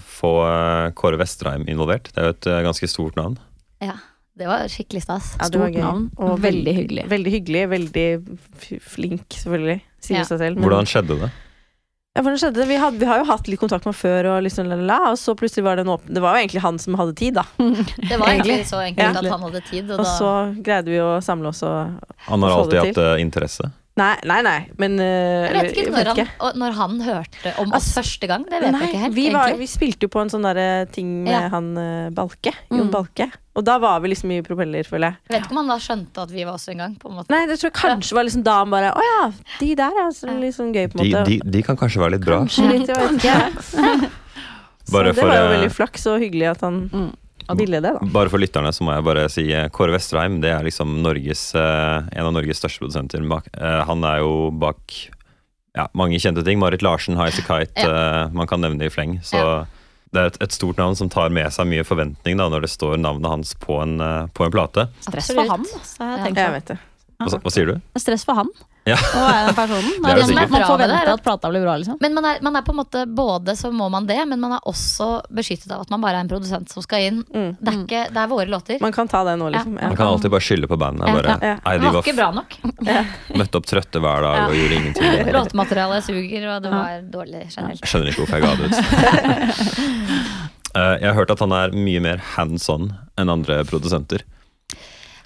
få 0.06 0.30
eh, 0.46 0.92
Kåre 0.94 1.18
Vestreim 1.18 1.66
involvert? 1.66 2.12
Det 2.14 2.22
er 2.22 2.28
jo 2.30 2.36
et 2.36 2.48
eh, 2.52 2.62
ganske 2.68 2.90
stort 2.92 3.18
navn. 3.18 3.40
Ja, 3.84 3.96
det 4.40 4.48
var 4.50 4.64
skikkelig 4.72 5.04
stas. 5.06 5.34
Ja, 5.40 5.46
Stort 5.52 5.76
navn. 5.78 6.08
Og 6.18 6.40
veldig 6.42 6.74
hyggelig. 6.80 7.08
Veldig 7.12 7.34
hyggelig, 7.38 7.64
veldig 7.74 8.08
flink, 8.82 9.26
selvfølgelig. 9.30 9.82
Sier 10.04 10.18
Ja. 10.22 10.24
seg 10.30 10.40
selv. 10.40 10.56
men- 10.58 10.64
Hvordan 10.70 10.86
skjedde 10.90 11.20
det? 11.20 11.32
Ja, 12.16 12.22
hvordan 12.22 12.38
skjedde 12.38 12.54
det? 12.62 12.68
Vi, 12.70 12.76
hadde, 12.78 13.00
vi 13.00 13.06
har 13.10 13.18
jo 13.20 13.26
hatt 13.26 13.48
litt 13.48 13.60
kontakt 13.60 13.86
med 13.90 13.96
før, 13.96 14.26
og, 14.38 14.44
liksom, 14.46 14.68
la, 14.70 14.76
la, 14.76 14.84
la, 14.86 15.12
og 15.12 15.18
så 15.18 15.34
plutselig 15.36 15.64
var 15.66 15.76
det 15.78 15.82
en 15.88 15.94
åpen 15.96 16.14
Det 16.14 16.22
var 16.22 16.36
jo 16.38 16.44
egentlig 16.46 16.62
han 16.62 16.78
som 16.78 16.94
hadde 17.00 17.16
tid, 17.16 17.34
da. 17.34 17.44
Det 17.58 18.20
var 18.20 18.28
egentlig 18.30 18.66
så 18.70 18.78
enkelt 18.86 18.98
Ja. 19.02 19.10
at 19.20 19.26
han 19.34 19.42
hadde 19.42 19.62
tid. 19.70 19.90
Og 19.90 20.00
Og 20.00 20.06
da, 20.06 20.12
så 20.20 20.62
greide 20.62 20.86
vi 20.94 21.00
å 21.02 21.18
samle 21.24 21.48
oss 21.50 21.64
og 21.64 22.00
Han 22.28 22.42
har 22.44 22.52
alltid 22.52 22.80
hatt 22.86 22.98
eh, 22.98 23.22
interesse. 23.22 23.72
Nei, 23.94 24.16
nei, 24.26 24.40
nei, 24.42 24.60
men 24.82 24.96
uh, 24.98 25.06
jeg 25.06 25.54
vet 25.54 25.76
ikke 25.78 25.92
når 25.94 26.08
han, 26.18 26.56
når 26.58 26.72
han 26.80 26.94
hørte 27.06 27.52
om 27.62 27.68
oss 27.70 27.76
Altså, 27.78 27.92
første 28.00 28.30
gang. 28.32 28.46
Det 28.50 28.58
vet 28.64 28.72
Nei, 28.74 28.80
jeg 28.82 28.90
ikke 28.90 29.02
helt. 29.04 29.14
vi, 29.14 29.26
var, 29.36 29.54
vi 29.60 29.68
spilte 29.70 30.08
jo 30.08 30.10
på 30.16 30.24
en 30.24 30.32
sånn 30.34 30.48
derre 30.48 30.66
ting 30.90 31.12
med 31.28 31.34
Ja. 31.36 31.44
han 31.54 31.68
uh, 31.78 32.10
Balke. 32.10 32.56
Jon 32.72 32.88
Mm. 32.88 32.92
Balke. 32.96 33.28
Og 33.54 33.62
da 33.68 33.76
var 33.78 34.00
vi 34.02 34.10
liksom 34.10 34.32
i 34.34 34.40
propeller, 34.42 34.82
føler 34.90 35.12
jeg. 35.14 35.20
Jeg 35.30 35.36
vet 35.36 35.46
ikke 35.46 35.54
om 35.54 35.62
han 35.62 35.70
da 35.70 35.78
skjønte 35.86 36.24
at 36.26 36.32
vi 36.34 36.42
var 36.50 36.58
oss 36.58 36.66
en 36.74 36.82
gang. 36.82 36.96
På 36.98 37.12
en 37.12 37.20
måte. 37.20 37.30
Nei, 37.36 37.44
det 37.46 37.60
tror 37.62 37.70
jeg 37.70 37.78
kanskje 37.84 38.18
var 38.18 38.26
liksom 38.26 38.44
da 38.50 38.56
han 38.64 38.74
bare 38.74 38.90
Å 38.98 39.06
ja, 39.12 39.22
de 39.60 39.70
der 39.78 39.94
er 40.02 40.06
altså 40.08 40.34
litt 40.42 40.58
sånn 40.58 40.74
gøy, 40.74 40.88
på 40.90 40.98
en 40.98 41.06
måte. 41.14 41.24
de, 41.30 41.38
de 41.54 41.62
kan 41.70 41.78
kanskje 41.78 42.02
være 42.02 42.16
litt 42.18 42.26
bra. 42.26 42.40
Kanskje 42.48 42.66
litt, 42.74 42.90
jeg 42.90 42.98
vet 42.98 43.22
ikke. 43.22 44.10
Bare 44.94 45.14
så 45.14 45.14
det 45.14 45.22
for, 45.22 45.30
var 45.30 45.38
jo 45.38 45.46
eh, 45.46 45.52
veldig 45.54 45.70
flaks 45.72 46.10
og 46.12 46.18
hyggelig 46.26 46.50
at 46.58 46.66
han 46.66 46.82
Mm. 46.92 47.12
Ville 47.60 47.80
det, 47.84 47.92
da. 47.98 48.00
Bare 48.14 48.30
for 48.32 48.40
lytterne 48.42 48.72
så 48.74 48.84
må 48.88 48.94
jeg 48.96 49.04
bare 49.08 49.26
si 49.32 49.44
eh, 49.54 49.68
Kåre 49.74 49.92
Vestreim 49.96 50.40
det 50.44 50.52
er 50.54 50.64
liksom 50.64 51.02
Norges, 51.04 51.50
eh, 51.56 52.08
en 52.16 52.30
av 52.30 52.34
Norges 52.36 52.62
største 52.62 52.80
produsenter. 52.84 53.20
Eh, 53.54 53.84
han 53.90 54.04
er 54.04 54.20
jo 54.24 54.50
bak 54.52 54.96
ja, 55.76 55.88
mange 55.98 56.20
kjente 56.22 56.44
ting. 56.46 56.60
Marit 56.62 56.82
Larsen, 56.86 57.18
Highas 57.18 57.40
a 57.40 57.46
Kite, 57.48 57.88
ja. 57.88 58.30
man 58.34 58.48
kan 58.48 58.62
nevne 58.62 58.80
det 58.80 58.92
i 58.92 58.94
fleng. 58.94 59.20
Så 59.26 59.38
Ja. 59.42 59.66
det 60.14 60.22
er 60.22 60.26
et, 60.32 60.42
et 60.46 60.52
stort 60.54 60.78
navn 60.78 60.96
som 60.96 61.10
tar 61.10 61.30
med 61.34 61.50
seg 61.52 61.66
mye 61.68 61.84
forventning 61.84 62.38
da, 62.38 62.48
når 62.50 62.62
det 62.68 62.70
står 62.70 62.98
navnet 63.02 63.30
hans 63.32 63.54
på 63.58 63.82
en, 63.82 63.98
på 64.34 64.46
en 64.46 64.52
plate. 64.54 64.88
Stress 65.02 65.32
for 65.34 65.50
ham, 65.50 65.66
altså, 65.66 66.04
har 66.04 66.28
jeg 66.28 66.36
Ja. 66.38 66.44
Jeg 66.48 66.52
vet 66.60 66.68
det. 66.74 66.78
Hva, 67.30 67.40
hva 67.44 67.52
sier 67.54 67.74
du? 67.74 67.76
Stress 68.00 68.24
for 68.28 68.36
han 68.42 68.50
Ja. 68.84 68.98
å 69.00 69.22
være 69.24 69.44
den 69.48 69.56
personen. 69.56 69.92
Det 70.04 70.12
er 70.12 70.18
det 70.20 70.36
man 70.52 70.64
forventer 70.68 70.96
er 70.98 71.12
at 71.14 71.22
plata 71.24 71.48
blir 71.54 71.62
bra, 71.64 71.78
liksom. 71.80 71.96
Men 72.04 72.18
man 72.18 72.26
er, 72.28 72.42
man 72.44 72.58
er 72.60 72.66
på 72.68 72.74
en 72.74 72.80
måte 72.82 73.04
både 73.08 73.56
så 73.56 73.70
må 73.72 73.88
man 73.94 74.04
det, 74.10 74.18
men 74.28 74.42
man 74.42 74.58
er 74.58 74.66
også 74.68 75.08
beskyttet 75.32 75.72
av 75.72 75.86
at 75.86 75.94
man 75.94 76.04
bare 76.04 76.20
er 76.20 76.26
en 76.26 76.32
produsent 76.34 76.68
som 76.74 76.84
skal 76.84 77.06
inn. 77.08 77.22
Mm. 77.32 77.54
Det 77.62 77.72
er, 77.72 77.78
ikke, 77.86 78.02
det 78.12 78.22
er 78.26 78.32
våre 78.34 78.48
låter. 78.52 78.82
Man 78.84 78.92
kan 78.96 79.08
ta 79.08 79.24
det 79.24 79.38
nå, 79.40 79.48
liksom. 79.56 79.78
Man 79.80 79.96
kan 79.96 80.12
alltid 80.12 80.34
bare 80.36 80.44
skylde 80.44 80.68
på 80.68 80.80
bandet. 80.82 81.08
Ja, 81.08 81.16
Bare, 81.16 81.38
ja, 81.40 81.54
ja. 81.54 81.60
Nei, 81.64 81.78
de 81.80 81.86
var 81.88 81.96
var 81.96 82.04
ikke 82.04 82.18
bra 82.20 82.30
nok. 82.36 82.58
møtte 83.44 83.62
opp 83.62 83.70
trøtte 83.72 84.04
hver 84.04 84.28
dag 84.28 84.42
og 84.50 84.58
gjorde 84.60 84.82
ingenting. 84.82 85.32
Låtmaterialet 85.38 86.10
suger, 86.10 86.50
og 86.58 86.68
det 86.68 86.76
var 86.76 87.08
dårlig 87.16 87.46
generelt. 87.56 87.80
Jeg 87.80 87.94
skjønner 87.94 88.12
ikke 88.12 88.26
hvorfor 88.26 88.36
jeg 88.36 88.44
ga 88.44 88.54
det 88.60 88.66
ut. 88.68 88.76
Eh, 90.74 90.96
jeg 91.04 91.06
har 91.06 91.14
hørt 91.14 91.30
at 91.30 91.42
han 91.44 91.54
er 91.54 91.74
mye 91.78 92.02
mer 92.02 92.22
hands 92.34 92.66
on 92.74 92.92
enn 93.22 93.30
andre 93.30 93.60
produsenter. 93.70 94.24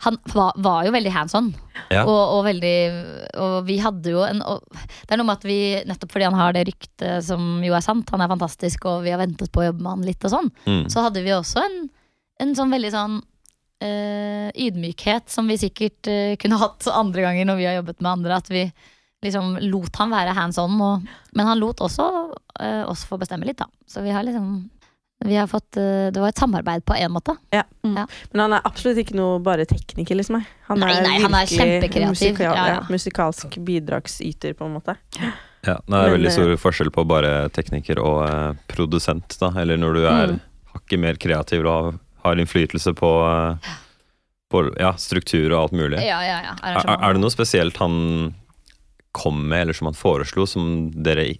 Han 0.07 0.17
var, 0.33 0.55
var 0.63 0.87
jo 0.87 0.93
veldig 0.95 1.11
hands 1.13 1.35
on. 1.37 1.51
Ja. 1.91 2.01
Og, 2.07 2.15
og 2.37 2.41
veldig 2.47 2.73
Og 3.43 3.55
vi 3.67 3.77
hadde 3.83 4.11
jo 4.15 4.23
en 4.25 4.39
og 4.41 4.63
Det 4.73 5.13
er 5.13 5.19
noe 5.21 5.27
med 5.29 5.37
at 5.37 5.45
vi, 5.47 5.57
nettopp 5.87 6.15
fordi 6.15 6.27
han 6.27 6.39
har 6.39 6.55
det 6.55 6.65
ryktet 6.71 7.23
som 7.27 7.61
jo 7.63 7.75
er 7.77 7.83
sant, 7.85 8.09
han 8.15 8.23
er 8.23 8.31
fantastisk, 8.31 8.87
og 8.89 9.03
vi 9.05 9.13
har 9.13 9.21
ventet 9.21 9.51
på 9.53 9.61
å 9.61 9.67
jobbe 9.69 9.83
med 9.83 9.93
han 9.97 10.05
litt 10.07 10.25
og 10.27 10.33
sånn, 10.33 10.51
Mm. 10.67 10.85
så 10.91 11.03
hadde 11.05 11.21
vi 11.27 11.35
også 11.35 11.61
en, 11.63 11.77
en 12.43 12.55
sånn 12.57 12.73
veldig 12.73 12.91
sånn 12.95 13.19
øh, 13.83 14.49
ydmykhet 14.67 15.29
som 15.31 15.47
vi 15.51 15.57
sikkert 15.61 16.09
øh, 16.11 16.35
kunne 16.41 16.59
hatt 16.63 16.87
andre 16.91 17.27
ganger 17.27 17.49
når 17.49 17.59
vi 17.61 17.67
har 17.69 17.77
jobbet 17.79 18.01
med 18.01 18.11
andre. 18.11 18.39
At 18.41 18.49
vi 18.51 18.63
liksom 19.25 19.57
lot 19.69 19.95
han 20.01 20.13
være 20.13 20.35
hands 20.37 20.59
on. 20.61 20.79
Og, 20.81 21.07
men 21.35 21.49
han 21.49 21.59
lot 21.61 21.81
også 21.85 22.07
øh, 22.61 22.83
oss 22.89 23.05
få 23.09 23.19
bestemme 23.21 23.47
litt, 23.47 23.59
da. 23.61 23.69
Så 23.89 24.03
vi 24.05 24.13
har 24.15 24.25
liksom 24.27 24.69
fått, 25.25 25.77
eh, 25.77 26.11
Det 26.11 26.19
var 26.19 26.27
et 26.29 26.35
samarbeid 26.37 26.85
på 26.85 26.95
en 26.95 27.11
måte. 27.11 27.35
Men 27.83 28.07
han 28.39 28.53
er 28.53 28.61
absolutt 28.63 28.97
ikke 28.97 29.15
noe 29.15 29.39
bare 29.39 29.65
tekniker, 29.65 30.15
liksom. 30.15 30.43
Han 30.67 30.79
Nei, 30.79 31.01
nei, 31.01 31.19
han 31.21 31.33
er 31.33 31.45
kjempekreativ. 31.45 32.09
musikal- 32.09 32.39
Ja, 32.43 32.53
ja. 32.55 32.67
ja, 32.67 32.81
musikalsk 32.89 33.57
bidragsyter, 33.63 34.53
på 34.53 34.65
en 34.65 34.73
måte. 34.79 34.95
Ja, 35.65 35.75
det 35.85 35.93
er 35.93 36.09
Men, 36.09 36.11
veldig 36.21 36.27
eh, 36.27 36.31
stor 36.31 36.55
forskjell 36.57 36.91
på 36.91 37.07
bare 37.07 37.49
tekniker 37.49 37.97
og 37.99 38.29
uh, 38.29 38.53
produsent, 38.67 39.37
da. 39.39 39.49
Eller 39.59 39.77
når 39.77 39.93
du 39.93 40.05
er 40.05 40.27
Mm. 40.27 40.39
hakket 40.75 40.99
mer 40.99 41.13
kreativ 41.15 41.65
og 41.65 41.73
har, 41.93 41.99
har 42.23 42.35
innflytelse 42.35 42.93
på, 42.95 43.11
uh, 43.25 43.57
på 44.51 44.77
ja, 44.79 44.93
struktur 44.93 45.51
og 45.51 45.63
alt 45.63 45.71
mulig. 45.73 45.97
Ja, 46.05 46.21
ja, 46.21 46.41
ja. 46.41 46.55
Er, 46.63 46.85
er 47.03 47.13
det 47.13 47.21
noe 47.21 47.31
spesielt 47.31 47.75
han 47.77 48.35
kom 49.13 49.47
med, 49.49 49.61
eller 49.63 49.73
som 49.73 49.87
han 49.87 49.95
foreslo, 49.97 50.45
som 50.47 50.91
dere 50.91 51.33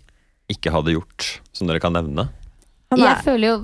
ikke 0.50 0.72
hadde 0.72 0.96
gjort, 0.96 1.40
som 1.54 1.68
dere 1.68 1.80
kan 1.80 1.94
nevne? 1.94 2.28
Han 2.92 3.00
Jeg 3.00 3.12
er, 3.12 3.22
føler 3.26 3.48
jo 3.50 3.58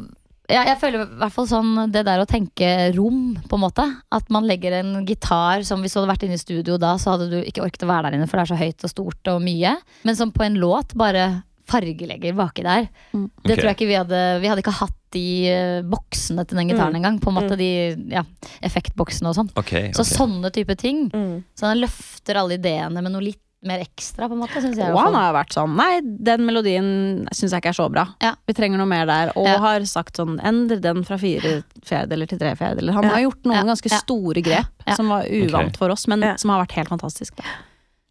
Ja, 0.52 0.64
jeg 0.68 0.78
føler 0.82 1.06
i 1.06 1.18
hvert 1.22 1.32
fall 1.32 1.48
sånn 1.48 1.92
det 1.94 2.02
der 2.06 2.20
å 2.20 2.28
tenke 2.28 2.68
rom, 2.98 3.38
på 3.48 3.56
en 3.56 3.62
måte. 3.64 3.86
At 4.12 4.28
man 4.30 4.44
legger 4.44 4.74
en 4.82 5.06
gitar 5.08 5.64
som 5.64 5.80
hvis 5.82 5.94
du 5.96 6.02
hadde 6.02 6.12
vært 6.12 6.26
inne 6.28 6.36
i 6.36 6.42
studio 6.42 6.76
da, 6.78 6.98
så 7.00 7.14
hadde 7.16 7.30
du 7.32 7.38
ikke 7.48 7.64
orket 7.64 7.86
å 7.86 7.88
være 7.88 8.10
der 8.12 8.18
inne, 8.18 8.28
for 8.28 8.38
det 8.38 8.44
er 8.44 8.52
så 8.52 8.60
høyt 8.60 8.84
og 8.84 8.92
stort 8.92 9.32
og 9.32 9.40
mye. 9.42 9.72
Men 10.04 10.16
som 10.20 10.34
på 10.36 10.44
en 10.44 10.60
låt 10.60 10.92
bare 11.00 11.44
fargelegger 11.72 12.36
baki 12.36 12.66
der. 12.68 12.90
Mm. 13.16 13.30
Det 13.40 13.54
okay. 13.54 13.56
tror 13.56 13.70
jeg 13.70 13.78
ikke 13.78 13.88
vi 13.88 13.96
hadde 14.02 14.20
Vi 14.44 14.50
hadde 14.52 14.64
ikke 14.66 14.76
hatt 14.82 15.00
de 15.16 15.24
eh, 15.48 15.82
boksene 15.88 16.44
til 16.46 16.58
den 16.60 16.68
gitaren 16.74 16.92
Mm. 16.92 17.00
engang. 17.00 17.20
På 17.24 17.30
en 17.32 17.38
måte 17.40 17.56
Mm. 17.56 17.58
de 17.64 18.14
ja, 18.18 18.24
effektboksene 18.62 19.30
og 19.32 19.36
sånn. 19.40 19.50
Ok, 19.56 19.94
Så 19.96 20.04
sånne 20.04 20.52
type 20.52 20.76
ting. 20.76 21.10
Mm. 21.14 21.44
Så 21.56 21.72
den 21.72 21.80
løfter 21.86 22.36
alle 22.36 22.58
ideene 22.60 23.02
med 23.02 23.12
noe 23.14 23.22
litt 23.22 23.40
mer 23.68 23.84
ekstra, 23.84 24.28
på 24.30 24.36
en 24.36 24.42
måte, 24.44 24.62
jeg. 24.62 24.94
Og 24.94 25.00
han 25.00 25.16
har 25.18 25.30
jo 25.30 25.36
vært 25.38 25.56
sånn 25.56 25.76
Nei, 25.78 26.02
den 26.04 26.46
melodien 26.48 26.88
syns 27.32 27.52
jeg 27.54 27.62
ikke 27.64 27.72
er 27.74 27.78
så 27.80 27.90
bra. 27.92 28.06
Ja. 28.24 28.34
Vi 28.48 28.56
trenger 28.58 28.82
noe 28.82 28.90
mer 28.90 29.06
der. 29.10 29.32
Og 29.36 29.48
Ja. 29.48 29.58
har 29.60 29.86
sagt 29.90 30.18
sånn 30.18 30.40
endre 30.44 30.80
den 30.82 31.04
fra 31.04 31.18
fire 31.18 31.64
fjerdedeler 31.84 32.28
til 32.28 32.40
tre 32.40 32.56
fjerdedeler. 32.56 32.94
Han 32.94 33.04
Ja. 33.04 33.10
har 33.10 33.22
gjort 33.22 33.44
noen 33.44 33.56
Ja. 33.56 33.64
ganske 33.74 33.90
Ja. 33.92 33.98
store 34.00 34.42
grep 34.42 34.84
Ja. 34.88 34.96
som 34.96 35.10
var 35.10 35.24
uvant 35.24 35.74
okay. 35.74 35.78
for 35.78 35.90
oss, 35.92 36.08
men 36.08 36.22
Ja. 36.22 36.36
som 36.36 36.50
har 36.50 36.66
vært 36.66 36.74
helt 36.74 36.90
fantastisk. 36.90 37.36
Da. 37.36 37.44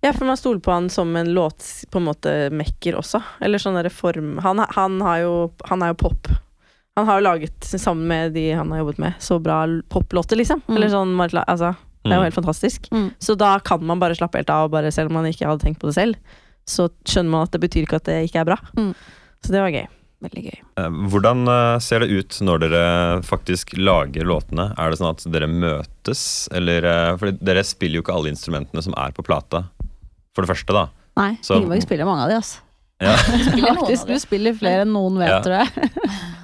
Ja, 0.03 0.11
for 0.13 0.25
man 0.25 0.37
stoler 0.37 0.61
på 0.61 0.73
han 0.73 0.89
som 0.89 1.15
en 1.17 1.33
låt 1.35 1.59
på 1.91 1.97
en 1.99 2.05
måte 2.07 2.51
mekker 2.51 2.97
også. 2.99 3.23
Eller 3.41 3.59
sånn 3.59 3.75
derre 3.75 3.91
form 3.91 4.39
han, 4.43 4.59
han, 4.59 5.01
har 5.01 5.19
jo, 5.19 5.53
han 5.67 5.83
er 5.83 5.89
jo 5.89 5.95
pop. 5.95 6.27
Han 6.97 7.07
har 7.07 7.21
jo 7.21 7.25
laget, 7.25 7.61
sammen 7.61 8.07
med 8.07 8.35
de 8.35 8.51
han 8.51 8.71
har 8.71 8.79
jobbet 8.83 8.99
med, 8.99 9.15
så 9.19 9.41
bra 9.41 9.65
poplåter, 9.89 10.37
liksom. 10.37 10.61
Mm. 10.69 10.77
Eller 10.77 10.89
sånn, 10.89 11.45
altså, 11.47 11.77
det 12.05 12.11
er 12.13 12.17
jo 12.17 12.21
Mm. 12.23 12.29
helt 12.31 12.35
fantastisk. 12.35 12.89
Mm. 12.91 13.11
Så 13.21 13.37
da 13.39 13.59
kan 13.61 13.83
man 13.85 13.99
bare 14.01 14.15
slappe 14.19 14.39
helt 14.41 14.51
av, 14.51 14.71
bare, 14.71 14.91
selv 14.93 15.09
om 15.11 15.15
man 15.15 15.25
ikke 15.31 15.47
hadde 15.47 15.63
tenkt 15.63 15.79
på 15.81 15.87
det 15.91 15.95
selv, 15.95 16.17
så 16.67 16.89
skjønner 17.05 17.31
man 17.31 17.43
at 17.47 17.51
det 17.53 17.61
betyr 17.61 17.83
ikke 17.87 17.97
at 17.97 18.05
det 18.05 18.29
ikke 18.31 18.41
er 18.41 18.45
bra. 18.45 18.57
Mm. 18.77 18.95
Så 19.45 19.51
det 19.53 19.61
var 19.63 19.71
gøy. 19.71 19.87
Veldig 20.23 20.43
gøy. 20.45 20.59
Eh, 20.79 20.89
Hvordan 21.11 21.49
eh, 21.51 21.79
ser 21.83 21.99
det 22.05 22.11
ut 22.15 22.29
når 22.47 22.61
dere 22.63 23.23
faktisk 23.27 23.73
lager 23.77 24.23
låtene? 24.25 24.69
Er 24.79 24.91
det 24.91 24.99
sånn 25.01 25.11
at 25.11 25.25
dere 25.35 25.49
møtes, 25.51 26.49
eller 26.55 26.85
eh, 26.87 27.17
For 27.19 27.33
dere 27.33 27.65
spiller 27.67 27.99
jo 27.99 28.03
ikke 28.05 28.15
alle 28.15 28.31
instrumentene 28.31 28.83
som 28.83 28.95
er 28.97 29.11
på 29.11 29.25
plata. 29.27 29.65
For 30.35 30.43
det 30.47 30.53
første, 30.55 30.73
da. 30.73 30.85
Nei, 31.19 31.39
Så- 31.43 31.59
Ingeborg 31.59 31.83
spiller 31.83 32.07
mange 32.07 32.23
av 32.23 32.29
de, 32.31 32.37
altså. 32.39 32.61
Ja. 33.03 33.17
Faktisk, 33.83 34.07
du 34.07 34.15
spiller 34.23 34.55
flere 34.55 34.83
enn 34.87 34.93
noen 34.95 35.19
vet, 35.19 35.29
Ja. 35.29 35.41
tror 35.43 35.59
jeg. 35.59 35.91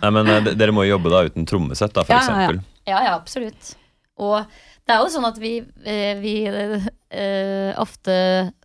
Nei, 0.02 0.10
men 0.10 0.26
dere 0.58 0.72
må 0.74 0.82
jo 0.84 0.98
jobbe 0.98 1.10
da 1.14 1.22
uten 1.30 1.46
trommesett, 1.46 1.92
da, 1.94 2.02
for 2.02 2.14
Ja, 2.14 2.18
ja, 2.18 2.26
ja. 2.26 2.48
eksempel. 2.48 2.64
Ja, 2.88 2.98
ja, 3.04 3.14
absolutt. 3.14 3.76
Og 4.24 4.42
det 4.88 4.94
er 4.94 5.02
jo 5.02 5.12
sånn 5.12 5.28
at 5.28 5.38
vi, 5.40 5.58
eh, 5.84 6.14
vi 6.20 6.34
eh, 6.48 7.72
ofte 7.78 8.14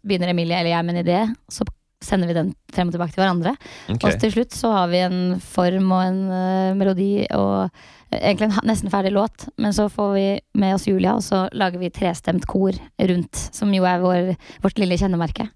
begynner 0.04 0.32
Emilie 0.32 0.60
eller 0.60 0.74
jeg 0.74 0.88
med 0.88 0.96
en 0.96 1.04
idé, 1.04 1.24
så 1.52 1.68
sender 2.04 2.28
vi 2.30 2.36
den 2.36 2.52
frem 2.74 2.90
og 2.90 2.96
tilbake 2.96 3.16
til 3.16 3.24
hverandre. 3.24 3.56
Okay. 3.88 4.12
Og 4.12 4.22
til 4.22 4.34
slutt 4.36 4.56
så 4.56 4.74
har 4.76 4.90
vi 4.92 5.04
en 5.06 5.20
form 5.40 5.92
og 5.96 6.02
en 6.04 6.22
uh, 6.28 6.76
melodi 6.76 7.26
og 7.32 7.70
egentlig 8.12 8.50
en 8.50 8.68
nesten 8.68 8.92
ferdig 8.92 9.14
låt. 9.16 9.48
Men 9.62 9.76
så 9.76 9.88
får 9.92 10.14
vi 10.18 10.28
med 10.60 10.76
oss 10.76 10.88
Julia, 10.90 11.16
og 11.16 11.24
så 11.26 11.46
lager 11.56 11.82
vi 11.82 11.92
trestemt 11.96 12.48
kor 12.50 12.76
rundt, 13.00 13.46
som 13.56 13.72
jo 13.74 13.88
er 13.88 14.04
vår, 14.04 14.34
vårt 14.66 14.82
lille 14.82 15.00
kjennemerke. 15.00 15.48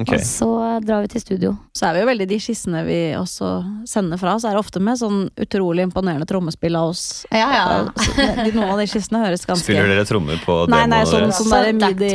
Ok. 0.00 0.08
Og 0.16 0.22
så 0.24 0.46
drar 0.80 1.02
vi 1.04 1.08
til 1.12 1.20
studio. 1.20 1.50
Så 1.76 1.84
er 1.90 1.92
vi 1.98 2.00
jo 2.00 2.06
veldig 2.08 2.26
de 2.30 2.36
skissene 2.40 2.80
vi 2.86 3.00
også 3.18 3.48
sender 3.88 4.16
fra, 4.16 4.38
så 4.40 4.48
er 4.48 4.56
det 4.56 4.62
ofte 4.62 4.80
med 4.80 4.96
sånn 4.96 5.26
utrolig 5.36 5.84
imponerende 5.84 6.24
trommespill 6.30 6.78
av 6.80 6.94
oss. 6.94 7.26
Ja, 7.28 7.48
ja. 7.52 7.66
De, 8.40 8.54
noen 8.56 8.70
av 8.72 8.80
de 8.80 8.86
skissene 8.88 9.20
høres 9.20 9.44
ganske 9.44 9.66
Spiller 9.68 9.92
dere 9.92 10.06
trommer 10.08 10.40
på 10.46 10.62
Nei, 10.72 10.86
nei, 10.88 11.02
sånn, 11.04 11.26
deres? 11.28 11.42
sånn 11.42 11.52
der 11.52 11.76
midi 11.76 12.14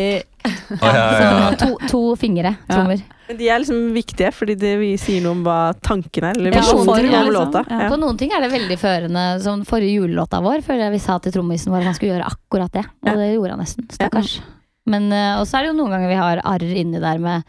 ja, 0.81 0.89
ja, 0.89 1.05
ja. 1.21 1.53
To, 1.61 1.69
to 1.91 2.01
fingre, 2.17 2.55
Ja. 2.65 2.73
trommer. 2.79 3.05
Men 3.27 3.37
de 3.41 3.49
er 3.51 3.59
liksom 3.59 3.79
viktige, 3.93 4.29
fordi 4.33 4.55
det 4.57 4.73
vi 4.79 4.93
sier 4.97 5.21
noe 5.25 5.35
om 5.35 5.41
hva 5.45 5.59
tanken 5.83 6.23
er, 6.31 6.37
eller 6.39 6.53
Ja, 6.55 6.61
visjonen 6.63 7.11
ja, 7.11 7.21
liksom. 7.27 7.33
låta. 7.35 7.63
Ja. 7.69 7.79
Ja. 7.83 7.89
På 7.91 7.97
noen 7.99 8.17
ting 8.17 8.31
er 8.33 8.41
det 8.41 8.53
veldig 8.55 8.77
førende. 8.79 9.25
Som 9.43 9.65
forrige 9.67 9.99
julelåta 9.99 10.39
vår, 10.41 10.63
føler 10.65 10.87
jeg 10.87 10.95
vi 10.95 11.01
sa 11.03 11.17
til 11.19 11.35
trommisen 11.35 11.73
vår 11.75 11.83
at 11.83 11.91
han 11.91 11.97
skulle 11.99 12.13
gjøre 12.15 12.29
akkurat 12.31 12.71
det. 12.79 12.85
Og 13.03 13.19
det 13.19 13.33
gjorde 13.35 13.51
han 13.57 13.59
nesten. 13.65 13.89
Stakkars. 13.91 14.37
Men 14.87 15.09
uh, 15.11 15.39
Og 15.41 15.47
så 15.49 15.59
er 15.59 15.65
det 15.67 15.73
jo 15.73 15.77
noen 15.81 15.91
ganger 15.95 16.07
vi 16.13 16.19
har 16.19 16.41
arr 16.47 16.63
inni 16.63 16.99
der 17.03 17.19
med 17.19 17.43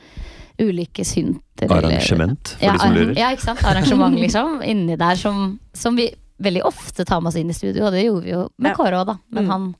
ulike 0.58 1.04
synter. 1.06 1.68
eller- 1.68 1.88
Arrangement, 1.94 2.48
for 2.58 2.64
Ja, 2.66 2.72
de 2.74 2.78
som 2.82 2.94
lurer. 2.94 3.14
ja, 3.16 3.28
ikke 3.34 3.46
sant. 3.46 3.62
Arrangement, 3.64 4.18
liksom. 4.24 4.58
Inni 4.66 4.96
der 4.98 5.14
som, 5.16 5.58
som 5.74 5.94
vi 5.96 6.08
veldig 6.42 6.62
ofte 6.66 7.04
tar 7.06 7.20
med 7.20 7.30
oss 7.32 7.36
inn 7.38 7.50
i 7.50 7.54
studio, 7.54 7.86
og 7.86 7.92
det 7.94 8.04
gjorde 8.04 8.24
vi 8.24 8.30
jo 8.34 8.48
med 8.58 8.70
Ja. 8.70 8.74
Kåre 8.78 8.98
òg, 9.00 9.06
da. 9.06 9.16
Men 9.30 9.44
Mm. 9.44 9.50
han 9.50 9.74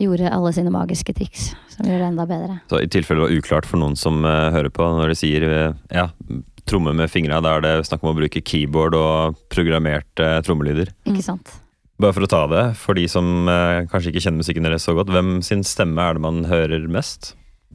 gjorde 0.00 0.30
alle 0.32 0.52
sine 0.52 0.70
magiske 0.70 1.14
triks, 1.14 1.54
som 1.72 1.86
gjorde 1.86 1.98
det 2.04 2.08
enda 2.12 2.26
bedre. 2.26 2.60
Så 2.70 2.80
i 2.82 2.86
tilfelle 2.86 3.22
det 3.22 3.30
var 3.30 3.36
uklart 3.40 3.64
for 3.66 3.78
noen 3.78 3.96
som 3.96 4.24
uh, 4.24 4.50
hører 4.52 4.68
på, 4.70 4.82
når 4.82 5.08
de 5.08 5.14
sier 5.14 5.42
uh, 5.70 5.74
ja, 5.90 6.08
tromme 6.66 6.92
med 6.94 7.08
fingra, 7.10 7.40
da 7.42 7.56
er 7.56 7.60
det 7.62 7.86
snakk 7.86 8.02
om 8.04 8.10
å 8.14 8.18
bruke 8.18 8.42
keyboard 8.44 8.94
og 8.98 9.36
programmerte 9.48 10.42
trommelyder. 10.44 10.90
Mm. 11.06 11.14
Ikke 11.14 11.22
sant. 11.24 11.54
Bare 12.02 12.12
for 12.12 12.26
å 12.26 12.28
ta 12.28 12.42
det, 12.50 12.62
for 12.76 12.98
de 12.98 13.06
som 13.08 13.48
eh, 13.48 13.86
kanskje 13.88 14.10
ikke 14.12 14.20
kjenner 14.26 14.42
musikken 14.42 14.66
deres 14.68 14.84
så 14.84 14.92
godt, 14.98 15.08
hvem 15.14 15.38
sin 15.46 15.62
stemme 15.64 16.02
er 16.04 16.18
det 16.18 16.22
man 16.26 16.42
hører 16.50 16.84
mest? 16.92 17.32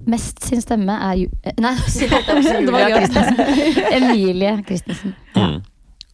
Mest 0.10 0.44
sin 0.46 0.62
stemme 0.62 0.94
er 1.10 1.16
ju... 1.24 1.28
eh, 1.44 1.56
Nei, 1.62 1.74
det 2.00 2.10
var 2.12 2.32
Det 2.38 2.62
Julia. 2.62 3.00
Christensen. 3.00 3.42
Emilie 3.98 4.54
Christensen. 4.68 5.16
Ja. 5.36 5.48
Mm. 5.48 5.60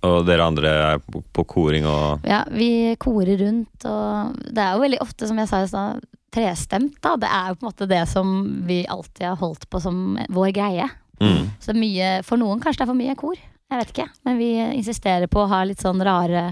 Og 0.08 0.20
dere 0.28 0.46
andre 0.46 0.70
er 0.94 1.00
på, 1.02 1.20
på 1.34 1.44
koring 1.50 1.88
og 1.90 2.24
Ja, 2.30 2.44
vi 2.54 2.94
korer 3.02 3.40
rundt, 3.42 3.88
og 3.90 4.38
det 4.54 4.62
er 4.62 4.76
jo 4.78 4.84
veldig 4.86 5.00
ofte, 5.04 5.28
som 5.28 5.40
jeg 5.42 5.50
sa 5.50 5.64
i 5.66 5.68
stad, 5.72 6.06
trestemt, 6.32 7.00
da. 7.04 7.16
Det 7.20 7.28
er 7.34 7.50
jo 7.50 7.58
på 7.58 7.66
en 7.66 7.70
måte 7.72 7.88
det 7.90 8.04
som 8.12 8.32
vi 8.70 8.84
alltid 8.94 9.26
har 9.26 9.40
holdt 9.42 9.66
på 9.74 9.82
som 9.84 10.16
vår 10.38 10.54
greie. 10.56 10.86
mm. 11.20 11.48
Så 11.66 11.74
mye, 11.76 12.12
for 12.28 12.38
noen 12.40 12.62
kanskje 12.64 12.84
det 12.84 12.88
er 12.88 12.92
for 12.94 13.00
mye 13.02 13.18
kor, 13.20 13.36
jeg 13.42 13.82
vet 13.82 13.92
ikke. 13.96 14.08
Men 14.30 14.38
vi 14.40 14.52
insisterer 14.78 15.28
på 15.34 15.44
å 15.44 15.50
ha 15.52 15.64
litt 15.68 15.82
sånn 15.84 16.00
rare 16.08 16.52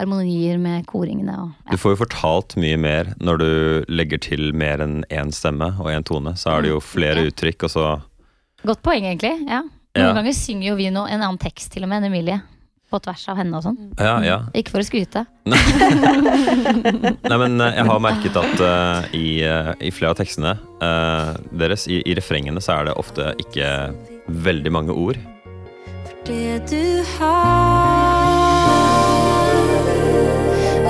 harmonier 0.00 0.58
med 0.60 0.86
koringene 0.90 1.36
og 1.44 1.50
Du 1.70 1.76
får 1.80 1.94
jo 1.94 2.00
fortalt 2.04 2.56
mye 2.60 2.78
mer 2.80 3.12
når 3.20 3.38
du 3.42 3.50
legger 3.92 4.18
til 4.24 4.50
mer 4.56 4.80
enn 4.84 5.02
én 5.12 5.30
stemme 5.36 5.70
og 5.78 5.90
én 5.92 6.04
tone. 6.08 6.34
Så 6.40 6.50
er 6.56 6.62
det 6.64 6.72
jo 6.74 6.80
flere 6.80 7.20
Ja. 7.22 7.30
uttrykk, 7.30 7.68
og 7.68 7.70
så 7.76 7.88
Godt 8.66 8.82
poeng, 8.84 9.04
egentlig. 9.08 9.36
Ja. 9.48 9.62
Noen 9.96 10.06
Ja. 10.06 10.12
ganger 10.12 10.34
synger 10.36 10.66
jo 10.68 10.74
vi 10.76 10.90
noe, 10.92 11.08
en 11.08 11.22
annen 11.22 11.38
tekst 11.40 11.72
til 11.72 11.82
og 11.84 11.88
med 11.88 12.02
enn 12.02 12.10
Emilie. 12.12 12.40
På 12.90 12.98
tvers 13.00 13.22
av 13.30 13.36
henne 13.38 13.54
og 13.56 13.62
sånn. 13.62 13.76
Ja, 14.02 14.16
ja. 14.20 14.36
Ikke 14.52 14.72
for 14.74 14.82
å 14.82 14.84
skryte. 14.84 15.22
Nei, 15.46 17.36
men 17.38 17.60
eh, 17.62 17.76
jeg 17.78 17.86
har 17.86 18.00
merket 18.02 18.36
at 18.40 18.60
uh, 18.60 19.04
i, 19.14 19.42
uh, 19.46 19.72
i 19.78 19.92
flere 19.94 20.10
av 20.10 20.18
tekstene 20.18 20.56
uh, 20.82 21.36
deres, 21.54 21.86
i, 21.86 22.00
i 22.02 22.16
refrengene, 22.18 22.60
så 22.60 22.80
er 22.80 22.88
det 22.90 22.96
ofte 22.98 23.30
ikke 23.44 23.70
veldig 24.26 24.72
mange 24.74 24.90
ord. 24.96 25.20
For 26.04 26.14
Det 26.26 26.66
du 26.70 27.04
har, 27.14 28.39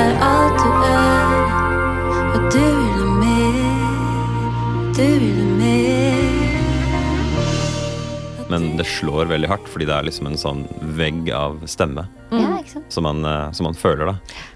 er 0.01 0.13
alt 0.27 0.59
du 0.61 0.71
er. 0.91 1.27
Og 2.31 2.41
du 2.55 2.61
vil 2.61 2.95
ha 2.99 3.07
mer, 3.21 4.93
du 4.97 5.05
vil 5.05 5.39
ha 5.41 5.49
mer. 5.59 6.29
Men 8.51 8.65
det 8.81 8.87
slår 8.91 9.29
veldig 9.31 9.47
hardt, 9.47 9.69
fordi 9.71 9.87
det 9.87 9.95
er 9.95 10.07
liksom 10.09 10.27
en 10.27 10.39
sånn 10.41 10.65
vegg 10.99 11.29
av 11.37 11.61
stemme 11.71 12.09
Mm. 12.31 12.61
Som 12.89 13.03
man, 13.03 13.25
eh, 13.27 13.51
som 13.51 13.65
man 13.67 13.75
føler. 13.75 14.07
da. 14.07 14.13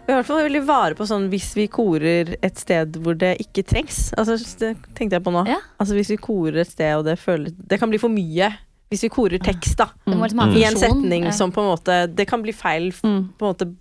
Vi 0.06 0.12
er 0.12 0.14
i 0.14 0.18
hvert 0.20 0.26
fall 0.28 0.42
veldig 0.44 0.60
vare 0.66 0.94
på 0.94 1.06
sånn 1.10 1.24
hvis 1.28 1.48
vi 1.56 1.64
korer 1.66 2.36
et 2.40 2.56
sted 2.60 2.92
hvor 3.02 3.16
det 3.18 3.32
ikke 3.42 3.64
trengs. 3.66 4.12
Altså, 4.16 4.36
det 4.60 4.76
tenkte 4.94 5.16
jeg 5.16 5.24
på 5.24 5.32
nå. 5.34 5.42
Ja. 5.50 5.56
Altså 5.80 5.94
Hvis 5.98 6.10
vi 6.12 6.16
korer 6.22 6.60
et 6.62 6.70
sted 6.70 6.94
og 6.94 7.04
det 7.04 7.16
føles 7.18 7.50
Det 7.58 7.80
kan 7.80 7.90
bli 7.90 7.98
for 7.98 8.08
mye. 8.14 8.52
Hvis 8.92 9.02
vi 9.02 9.10
korer 9.10 9.42
tekst, 9.42 9.76
da. 9.76 9.86
Ha 10.06 10.12
Mm. 10.14 10.54
I 10.56 10.62
en 10.68 10.76
setning 10.76 11.32
som 11.32 11.50
på 11.50 11.58
en 11.64 11.76
måte 11.76 12.14
Det 12.14 12.28
kan 12.28 12.42
bli 12.42 12.52
feil 12.52 12.92
Mm. 12.92 13.30
på 13.36 13.42
en 13.42 13.54
måte 13.54 13.74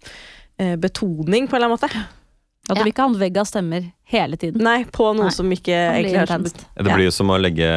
betoning, 0.58 1.48
på 1.48 1.56
en 1.58 1.64
eller 1.64 1.72
annen 1.72 1.78
måte. 1.80 1.90
At 2.70 2.76
du 2.76 2.80
Ja. 2.80 2.84
vil 2.86 2.94
ikke 2.94 3.04
ha 3.04 3.10
en 3.12 3.20
vegg 3.20 3.38
av 3.38 3.46
stemmer 3.50 3.92
hele 4.08 4.38
tiden. 4.38 4.62
Nei, 4.64 4.86
på 4.86 5.10
noe 5.16 5.26
Nei. 5.28 5.32
som 5.36 5.50
ikke 5.52 5.66
Det 5.66 6.06
egentlig 6.06 6.12
blir 6.14 6.22
er 6.22 6.50
så. 6.50 6.66
Det 6.84 6.94
blir 6.94 7.04
jo 7.10 7.12
som 7.12 7.28
å 7.34 7.40
legge 7.42 7.70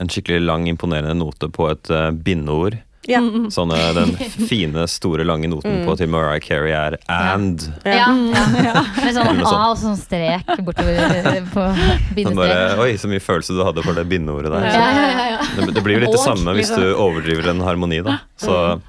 en 0.00 0.08
skikkelig 0.08 0.40
lang, 0.44 0.66
imponerende 0.66 1.14
note 1.14 1.48
på 1.52 1.70
et 1.70 1.90
uh, 1.90 2.10
bindeord. 2.10 2.78
Ja. 3.08 3.20
Sånn 3.50 3.70
eh, 3.72 3.92
den 3.96 4.12
fine, 4.50 4.86
store, 4.88 5.24
lange 5.24 5.48
noten 5.48 5.70
Mm. 5.80 5.86
på 5.86 5.96
til 5.96 6.08
Mariah 6.08 6.38
Carey 6.40 6.70
er 6.72 6.98
and. 7.08 7.62
Ja, 7.84 8.08
ja. 8.12 8.82
Med 9.00 9.14
sånn. 9.16 9.40
A 9.46 9.70
og 9.70 9.78
sånn 9.80 9.96
strek 9.96 10.46
bortover 10.62 10.98
eh, 10.98 11.40
på 11.48 11.64
Sånn 11.64 12.14
bindestrek. 12.14 12.78
Oi, 12.78 12.92
så 13.00 13.08
mye 13.08 13.20
følelse 13.24 13.56
du 13.56 13.62
hadde 13.64 13.82
for 13.82 13.94
det 13.94 14.04
bindeordet 14.10 14.52
der. 14.52 14.66
Ja, 14.68 14.90
ja, 14.90 15.06
ja, 15.10 15.28
ja. 15.36 15.38
det, 15.56 15.74
det 15.74 15.82
blir 15.86 15.96
jo 15.96 16.00
litt 16.06 16.12
det 16.12 16.20
samme 16.22 16.52
hvis 16.58 16.68
liksom. 16.70 16.82
du 16.82 16.94
overdriver 16.94 17.48
en 17.54 17.60
harmoni, 17.60 18.02
da. 18.04 18.18
Så 18.36 18.80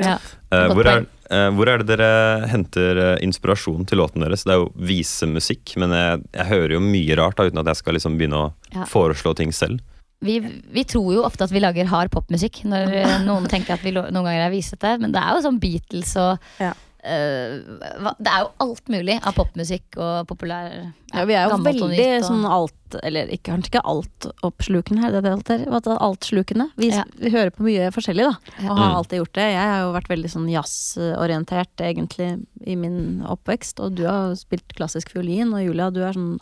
Ja. 0.00 0.16
eh, 0.50 0.68
hvor, 0.72 0.86
er, 0.88 0.98
eh, 1.04 1.04
hvor 1.56 1.68
er 1.72 1.80
det 1.82 1.88
dere 1.92 2.46
henter 2.50 2.98
eh, 3.00 3.14
inspirasjon 3.24 3.86
til 3.88 3.98
låten 4.02 4.24
deres? 4.24 4.44
Det 4.44 4.52
er 4.54 4.60
jo 4.62 4.68
visemusikk, 4.90 5.74
men 5.80 5.94
jeg, 5.96 6.20
jeg 6.36 6.48
hører 6.50 6.76
jo 6.76 6.82
mye 6.84 7.16
rart 7.20 7.38
da, 7.40 7.46
uten 7.48 7.62
at 7.62 7.70
jeg 7.72 7.80
skal 7.82 7.98
liksom 7.98 8.18
begynne 8.20 8.42
å 8.46 8.52
Ja. 8.72 8.84
foreslå 8.88 9.34
ting 9.36 9.52
selv. 9.52 9.80
Vi, 10.22 10.36
vi 10.70 10.84
tror 10.86 11.08
jo 11.16 11.24
ofte 11.26 11.44
at 11.44 11.50
vi 11.50 11.58
lager 11.60 11.88
hard 11.90 12.12
popmusikk 12.14 12.60
når 12.70 12.92
eh, 12.94 13.16
noen 13.26 13.48
tenker 13.50 13.74
at 13.74 13.82
vi 13.82 13.90
noen 13.96 14.14
ganger 14.14 14.44
er 14.46 14.52
visete, 14.54 14.94
men 15.02 15.10
det 15.14 15.18
er 15.22 15.34
jo 15.34 15.42
sånn 15.48 15.58
Beatles 15.62 16.14
og 16.20 16.38
Ja. 16.62 16.72
Eh, 17.02 17.58
hva- 17.98 18.16
Det 18.18 18.30
er 18.32 18.40
jo 18.44 18.50
alt 18.60 18.88
mulig 18.88 19.16
av 19.26 19.34
popmusikk 19.34 19.96
og 19.98 20.26
populær 20.28 20.92
Ja, 21.12 21.24
vi 21.24 21.34
er 21.34 21.48
jo 21.48 21.54
og 21.56 21.64
veldig 21.64 22.22
og- 22.22 22.24
sånn 22.28 22.44
alt 22.48 22.72
Eller 23.02 23.26
ikke, 23.26 23.50
kanskje 23.52 23.70
ikke 23.72 23.82
altoppslukende 23.88 25.00
her, 25.00 25.10
det 25.10 25.18
er 25.18 25.22
det 25.22 25.32
alt 25.32 25.50
er. 25.50 25.62
Er 25.66 25.98
Altslukende. 25.98 26.66
Vi, 26.76 26.90
Ja. 26.90 27.04
vi 27.18 27.30
hører 27.30 27.50
på 27.50 27.62
mye 27.64 27.90
forskjellig, 27.90 28.24
da. 28.28 28.36
Og 28.68 28.76
har 28.76 28.90
Mm. 28.90 28.96
alltid 28.98 29.18
gjort 29.18 29.32
det. 29.32 29.46
Jeg 29.54 29.64
har 29.64 29.80
jo 29.80 29.92
vært 29.94 30.08
veldig 30.08 30.30
sånn 30.30 30.50
jazzorientert, 30.52 31.74
egentlig, 31.80 32.44
i 32.66 32.74
min 32.76 33.22
oppvekst. 33.26 33.80
Og 33.80 33.94
du 33.94 34.04
har 34.06 34.34
spilt 34.34 34.68
klassisk 34.76 35.08
fiolin, 35.10 35.54
og 35.54 35.64
Julia, 35.64 35.90
du 35.90 36.02
er 36.02 36.12
sånn 36.12 36.38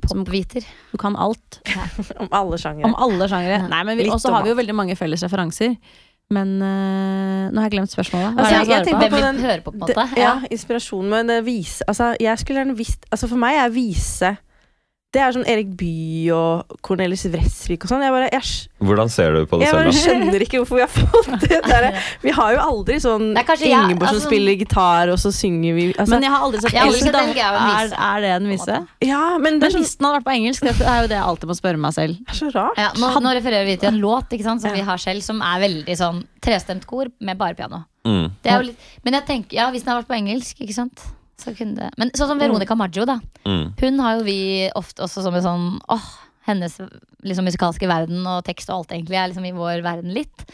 popviter. 0.00 0.64
Du 0.92 0.98
kan 0.98 1.16
alt. 1.16 1.60
Om 2.20 2.28
alle 2.30 2.56
sjangere. 2.56 2.84
Om 2.84 2.94
alle 2.94 3.26
sjangere. 3.28 3.58
Ja. 3.62 3.66
Nei, 3.66 3.82
men 3.82 3.98
vi, 3.98 4.04
også 4.04 4.12
Og 4.14 4.20
så 4.20 4.32
har 4.34 4.42
vi 4.44 4.50
jo 4.50 4.54
veldig 4.60 4.74
mange 4.76 4.96
felles 4.96 5.22
referanser. 5.26 5.76
Men 6.32 6.62
øh, 6.62 7.50
nå 7.52 7.60
har 7.60 7.62
jeg 7.66 7.70
glemt 7.70 7.90
spørsmålet. 7.90 8.32
Hva 8.34 8.40
Altså, 8.40 8.54
er 8.54 8.58
det 8.60 8.68
jeg 8.68 8.78
jeg 8.78 8.86
svarer 8.86 9.08
på? 9.10 9.16
Hvem 9.16 9.34
vi 9.34 9.40
den- 9.42 9.62
på, 9.64 9.70
på 9.70 9.76
en 9.76 9.80
Det- 9.88 9.96
måte. 9.96 10.20
ja, 10.20 10.32
inspirasjon. 10.50 11.08
Men 11.10 11.30
vise 11.44 11.84
Altså, 11.88 12.16
jeg 12.20 12.38
skulle 12.38 12.58
gjerne 12.60 12.76
visst 12.76 13.06
Altså, 13.12 13.26
for 13.28 13.36
meg 13.36 13.56
er 13.56 13.68
vise 13.68 14.36
Det 15.10 15.18
er 15.18 15.32
sånn 15.34 15.46
Erik 15.50 15.72
Bye 15.74 16.30
og 16.30 16.76
Cornelis 16.86 17.24
Vresvik 17.32 17.82
og 17.82 17.90
sånn. 17.90 18.02
Jeg 18.06 18.12
bare 18.14 18.28
jeg, 18.30 18.44
Hvordan 18.86 19.08
ser 19.10 19.32
du 19.34 19.40
på 19.50 19.58
det 19.58 19.66
jeg 19.66 19.72
selv, 19.74 19.80
bare 19.80 19.90
da? 19.90 20.02
skjønner 20.04 20.44
ikke 20.44 20.60
hvorfor 20.60 20.78
vi 20.78 20.84
har 20.84 20.92
fått 20.94 21.46
det 21.48 21.58
der. 21.66 21.86
Vi 22.26 22.30
har 22.36 22.52
jo 22.54 22.60
aldri 22.62 22.98
sånn 23.02 23.24
Ingeborg 23.32 23.64
jeg- 23.64 23.74
Ingeborg 23.74 24.06
som 24.12 24.20
altså- 24.20 24.30
spiller 24.30 24.54
gitar, 24.60 25.10
og 25.10 25.18
så 25.18 25.32
synger 25.34 25.74
vi 25.74 25.88
altså, 25.94 26.12
Men 26.14 26.22
jeg 26.28 26.30
har 26.30 26.44
aldri 26.46 26.60
Jeg. 26.62 26.86
Elg, 26.86 27.34
jeg 27.34 27.50
er 27.50 27.58
Er, 27.72 27.92
er 27.98 28.20
det 28.22 28.30
en 28.36 28.48
vise? 28.52 28.78
Ja, 29.02 29.22
men 29.38 29.58
Men 29.58 29.72
hvis 29.80 29.96
den 29.98 30.06
hadde 30.06 30.20
vært 30.20 30.28
på 30.30 30.36
engelsk, 30.38 30.62
det 30.62 30.78
er 30.86 31.02
jo 31.02 31.08
det 31.10 31.18
jeg 31.18 31.26
alltid 31.26 31.48
må 31.50 31.58
spørre 31.58 31.76
meg 31.88 31.92
selv. 31.98 32.14
det 32.22 32.30
er 32.30 32.38
så 32.44 32.54
rart. 32.54 32.78
Ja, 32.78 32.90
nå, 32.94 33.10
nå 33.26 33.34
refererer 33.34 33.66
vi 33.66 33.76
til 33.82 33.88
en 33.90 33.98
låt 34.00 34.30
ikke 34.30 34.44
sant, 34.46 34.62
som 34.62 34.70
Ja. 34.70 34.76
vi 34.78 34.86
har 34.86 34.96
selv, 34.96 35.22
som 35.26 35.42
er 35.42 35.58
veldig 35.66 35.96
sånn 35.98 36.22
trestemt 36.40 36.86
kor 36.86 37.06
med 37.20 37.36
bare 37.36 37.54
piano. 37.58 37.82
Mm. 38.06 38.30
Det 38.42 38.52
er 38.52 38.60
jo 38.62 38.66
litt, 38.70 38.78
men 39.04 39.14
jeg 39.18 39.26
tenker, 39.26 39.52
ja, 39.58 39.70
hvis 39.74 39.82
den 39.82 39.90
hadde 39.92 40.04
vært 40.06 40.12
på 40.14 40.22
engelsk, 40.22 40.56
ikke 40.62 40.74
sant 40.74 41.02
så 41.40 41.54
kunne 41.56 41.76
det 41.78 41.90
Men 42.00 42.10
sånn 42.16 42.28
som 42.30 42.40
Veronica 42.40 42.76
Maggio, 42.78 43.06
da. 43.08 43.18
Mm. 43.46 43.70
Hun 43.80 44.02
har 44.04 44.18
jo 44.18 44.26
vi 44.26 44.38
ofte 44.78 45.02
også 45.06 45.24
som 45.26 45.34
en 45.38 45.44
sånn 45.46 45.64
åh, 45.90 46.10
hennes 46.48 46.76
liksom 47.26 47.44
musikalske 47.48 47.88
verden 47.90 48.24
og 48.26 48.44
tekst 48.46 48.70
og 48.72 48.80
alt 48.80 48.94
egentlig 48.96 49.18
er 49.20 49.28
liksom 49.32 49.46
i 49.48 49.54
vår 49.56 49.82
verden 49.86 50.12
litt. 50.16 50.44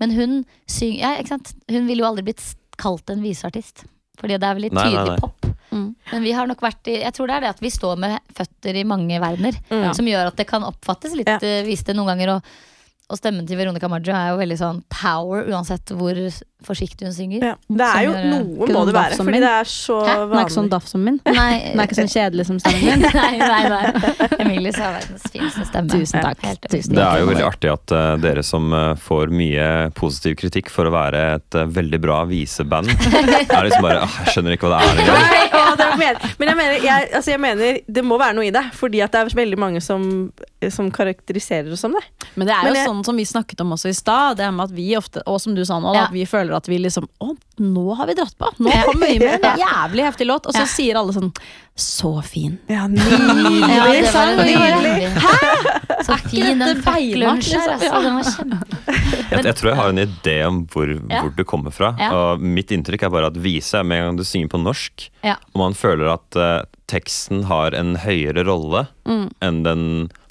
Men 0.00 0.14
hun 0.16 0.38
synger 0.70 1.00
ja, 1.02 1.10
ikke 1.20 1.34
sant? 1.36 1.52
Hun 1.70 1.86
ville 1.88 2.02
jo 2.02 2.08
aldri 2.08 2.24
blitt 2.30 2.42
kalt 2.80 3.10
en 3.12 3.22
viseartist. 3.22 3.84
Fordi 4.20 4.36
det 4.38 4.46
er 4.46 4.56
veldig 4.58 4.70
Nei, 4.74 4.82
nei, 4.84 4.90
tydelig 4.94 5.12
nei. 5.12 5.20
pop. 5.20 5.46
Mm. 5.74 5.88
Men 6.12 6.22
vi 6.22 6.32
har 6.36 6.46
nok 6.46 6.60
vært 6.62 6.86
i 6.86 7.00
Jeg 7.00 7.14
tror 7.16 7.26
det 7.26 7.34
er 7.34 7.42
det 7.44 7.48
at 7.56 7.62
vi 7.64 7.70
står 7.74 7.96
med 7.98 8.34
føtter 8.36 8.76
i 8.78 8.84
mange 8.86 9.18
verdener. 9.22 9.56
Mm. 9.70 9.88
Som 9.96 10.06
gjør 10.10 10.30
at 10.30 10.38
det 10.38 10.46
kan 10.50 10.66
oppfattes 10.66 11.16
litt 11.18 11.30
Ja. 11.30 11.38
ja. 11.42 11.62
visste 11.66 11.94
noen 11.96 12.12
ganger. 12.12 12.36
Og, 12.36 12.52
og 13.10 13.18
stemmen 13.20 13.46
til 13.46 13.58
Veronica 13.58 13.90
Maggio 13.90 14.14
er 14.16 14.30
jo 14.32 14.38
veldig 14.40 14.58
sånn 14.60 14.82
power, 14.90 15.44
uansett 15.50 15.90
hvor 15.98 16.18
forsiktig 16.66 17.06
hun 17.08 17.14
synger. 17.16 17.44
Ja. 17.50 17.54
Det 17.68 17.88
er 17.88 18.04
jo 18.06 18.12
noe 18.14 18.42
må 18.44 18.68
sånn 18.68 18.88
det 18.90 18.94
være, 18.96 19.18
fordi 19.18 19.34
min. 19.36 19.44
det 19.44 19.52
er 19.60 19.70
så 19.70 19.98
Hæ? 20.04 20.14
Den 20.24 20.38
er 20.38 20.44
ikke 20.46 20.56
sånn 20.56 20.70
daff 20.72 20.86
som 20.90 21.04
min. 21.04 21.18
Nei, 21.28 21.52
Den 21.74 21.80
er 21.82 21.88
ikke 21.88 21.98
sånn 22.00 22.12
kjedelig 22.12 22.46
som 22.50 22.60
stemmen 22.62 22.84
min. 23.04 23.06
nei, 23.20 23.32
nei, 23.38 23.62
nei. 23.70 24.28
Emilie 24.44 24.74
har 24.78 24.96
verdens 24.98 25.26
fineste 25.34 25.66
stemme. 25.68 25.90
Tusen 25.94 26.24
takk. 26.24 26.44
Helt 26.44 26.68
Tusen 26.72 26.96
Det 26.98 27.04
er 27.04 27.22
jo 27.22 27.28
veldig 27.30 27.46
artig 27.48 27.72
at 27.74 27.94
uh, 27.96 28.02
dere 28.22 28.44
som 28.46 28.70
uh, 28.74 28.94
får 29.00 29.32
mye 29.34 29.68
positiv 29.98 30.36
kritikk 30.40 30.70
for 30.72 30.88
å 30.90 30.94
være 30.94 31.24
et 31.38 31.58
uh, 31.60 31.66
veldig 31.68 32.00
bra 32.04 32.22
viseband, 32.28 32.88
er 33.14 33.68
liksom 33.68 33.84
bare 33.84 34.04
«Åh, 34.04 34.18
Jeg 34.24 34.34
skjønner 34.36 34.56
ikke 34.56 34.70
hva 34.70 34.80
det 34.80 34.94
er 34.94 35.04
engang. 35.04 35.54
Men 36.38 36.50
jeg 36.50 36.56
mener, 36.58 36.74
jeg, 36.84 37.08
altså 37.14 37.32
jeg 37.34 37.40
mener 37.42 37.78
det 37.86 38.04
må 38.06 38.18
være 38.20 38.36
noe 38.36 38.46
i 38.48 38.52
det, 38.54 38.62
fordi 38.76 39.00
at 39.04 39.14
det 39.14 39.20
er 39.22 39.36
veldig 39.38 39.58
mange 39.60 39.80
som, 39.84 40.04
som 40.72 40.90
karakteriserer 40.94 41.72
oss 41.74 41.82
som 41.84 41.94
det. 41.94 42.02
Men 42.34 42.48
det 42.48 42.54
er 42.56 42.62
jo 42.62 42.72
Men 42.72 42.78
jeg- 42.80 42.88
sånn 42.90 43.04
som 43.06 43.16
vi 43.20 43.24
snakket 43.28 43.60
om 43.64 43.74
også 43.76 43.90
i 43.90 43.96
stad, 43.96 44.38
det 44.40 44.50
med 44.54 44.70
at 44.70 44.74
vi 44.76 44.88
ofte, 44.98 45.22
og 45.26 45.40
som 45.42 45.54
du 45.56 45.64
sa 45.64 45.78
nå, 45.80 45.92
da, 45.92 45.98
Ja. 45.98 46.04
at 46.08 46.14
vi 46.14 46.24
føler 46.28 46.53
at 46.58 46.68
vi 46.70 46.78
liksom 46.82 47.06
Å, 47.22 47.30
nå 47.62 47.84
har 47.98 48.08
vi 48.10 48.16
dratt 48.18 48.36
på! 48.38 48.50
Nå 48.64 48.72
kommer 48.86 49.10
vi 49.12 49.18
med 49.22 49.44
en 49.44 49.60
jævlig 49.64 50.06
heftig 50.08 50.28
låt! 50.28 50.48
Og 50.50 50.56
så 50.56 50.64
sier 50.70 50.98
alle 51.00 51.14
sånn 51.16 51.32
Så 51.76 52.22
fin. 52.22 52.58
Ja, 52.66 52.74
Ja, 52.88 52.88
det 52.88 54.12
var 54.14 54.44
Nydelig. 54.44 55.08
Hæ?! 55.10 56.04
Så 56.04 56.16
fin 56.28 56.58
den 56.58 56.82
her, 56.84 57.16
liksom? 57.16 57.60
altså. 57.70 58.02
Den 58.02 58.14
var 58.14 58.22
kjempe... 58.22 58.94
Jeg, 59.30 59.44
jeg 59.48 59.56
tror 59.58 59.70
jeg 59.72 59.78
har 59.80 59.88
en 59.94 60.02
idé 60.04 60.36
om 60.46 60.60
hvor, 60.70 60.92
Ja. 61.10 61.22
hvor 61.24 61.32
du 61.34 61.42
kommer 61.48 61.72
fra. 61.74 61.94
Ja. 61.98 62.12
Og 62.14 62.40
mitt 62.44 62.70
inntrykk 62.74 63.06
er 63.08 63.10
bare 63.14 63.32
at 63.32 63.40
vise 63.42 63.82
med 63.82 63.98
en 63.98 64.10
gang 64.12 64.20
du 64.20 64.24
synger 64.28 64.52
på 64.54 64.60
norsk, 64.62 65.08
Ja. 65.24 65.36
og 65.54 65.58
man 65.64 65.74
føler 65.74 66.12
at 66.14 66.36
uh, 66.38 66.62
teksten 66.86 67.44
har 67.48 67.74
en 67.74 67.96
høyere 67.96 68.44
rolle 68.46 68.86
Mm. 69.04 69.26
enn 69.44 69.58
den 69.64 69.80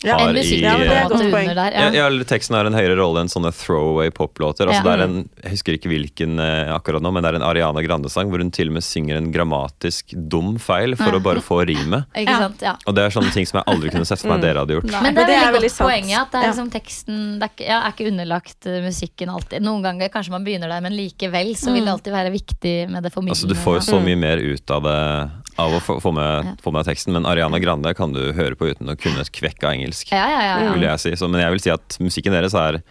Ja, 0.03 0.15
har 0.17 0.29
en 0.31 0.37
i 0.37 0.41
Ja, 0.61 0.71
det 0.79 1.13
under 1.13 1.53
der. 1.55 1.71
ja, 1.77 1.89
Ja. 1.93 2.09
ja, 2.09 2.23
teksten 2.25 2.55
har 2.57 2.65
en 2.65 2.73
høyere 2.73 2.95
rolle 2.97 3.21
enn 3.21 3.29
sånne 3.29 3.51
throwaway 3.53 4.09
poplåter. 4.09 4.65
Altså 4.67 4.81
Ja. 4.83 4.93
er 4.95 5.03
en, 5.03 5.29
jeg 5.43 5.51
husker 5.51 5.73
ikke 5.77 5.89
hvilken 5.91 6.39
uh, 6.39 6.73
akkurat 6.75 7.01
nå, 7.01 7.11
men 7.13 7.21
det 7.23 7.29
er 7.33 7.35
en 7.35 7.43
Ariana 7.45 7.81
Grande-sang 7.85 8.29
hvor 8.31 8.39
hun 8.41 8.49
til 8.51 8.67
og 8.69 8.73
med 8.73 8.83
synger 8.83 9.17
en 9.17 9.31
grammatisk 9.31 10.13
dum 10.29 10.57
feil 10.57 10.95
for 10.95 11.05
Ja. 11.13 11.19
å 11.19 11.23
bare 11.23 11.32
få 11.41 11.65
rimet. 11.65 12.05
Ikke 12.15 12.37
sant? 12.37 12.61
Ja. 12.61 12.75
Og 12.85 12.93
det 12.95 13.03
er 13.03 13.09
sånne 13.09 13.31
ting 13.33 13.45
som 13.47 13.57
jeg 13.61 13.65
aldri 13.73 13.89
kunne 13.89 14.05
sett 14.05 14.19
for 14.21 14.27
meg 14.29 14.37
Mm. 14.39 14.41
dere 14.45 14.59
hadde 14.59 14.73
gjort. 14.77 14.91
Nei. 14.91 15.01
Men 15.01 15.15
det 15.15 15.23
er 15.23 15.27
det 15.27 15.35
er 15.39 15.53
veldig 15.53 15.69
godt 15.69 15.77
sant. 15.77 15.89
poenget 15.89 16.19
at 16.21 16.31
det 16.31 16.39
er 16.43 16.47
liksom 16.51 16.69
teksten 16.71 17.39
det 17.39 17.43
er, 17.47 17.51
ikke, 17.55 17.67
ja, 17.67 17.77
er 17.87 17.91
ikke 17.93 18.07
underlagt 18.11 18.65
eh, 18.67 18.81
musikken 18.83 19.29
alltid. 19.29 19.61
Noen 19.63 19.81
ganger 19.83 20.09
kanskje 20.09 20.31
man 20.31 20.43
begynner 20.43 20.67
der, 20.69 20.81
men 20.81 20.93
likevel 20.93 21.55
så 21.55 21.73
vil 21.73 21.83
det 21.85 21.91
alltid 21.93 22.13
være 22.13 22.31
viktig 22.31 22.75
med 22.89 23.03
det 23.03 23.13
formidlende. 23.13 23.39
Altså 23.39 23.47
Du 23.47 23.55
får 23.55 23.79
så 23.87 23.99
Mm. 23.99 24.05
mye 24.05 24.17
mer 24.17 24.37
ut 24.37 24.71
av 24.71 24.83
det 24.83 25.31
av 25.59 25.69
å 25.71 25.79
få, 25.79 25.99
få, 26.01 26.11
med, 26.13 26.45
Ja. 26.45 26.53
få 26.63 26.71
med 26.73 26.85
teksten, 26.85 27.13
men 27.13 27.25
Ariana 27.25 27.59
Grande 27.59 27.93
kan 27.93 28.11
du 28.11 28.33
høre 28.33 28.55
på 28.55 28.67
uten 28.73 28.89
å 28.89 28.95
kunne 28.97 29.21
et 29.21 29.31
kvekk 29.31 29.63
av 29.63 29.71
engelsk. 29.73 30.09
Ja, 30.11 30.25
ja, 30.27 30.41
ja. 30.41 30.59
ja. 30.65 30.73
vil 30.73 30.81
jeg 30.81 30.99
si. 30.99 31.11
Så, 31.15 31.29
men 31.29 31.41
jeg 31.41 31.51
vil 31.51 31.59
si 31.59 31.69
at 31.69 31.97
musikken 32.01 32.33
deres 32.33 32.53
er 32.55 32.81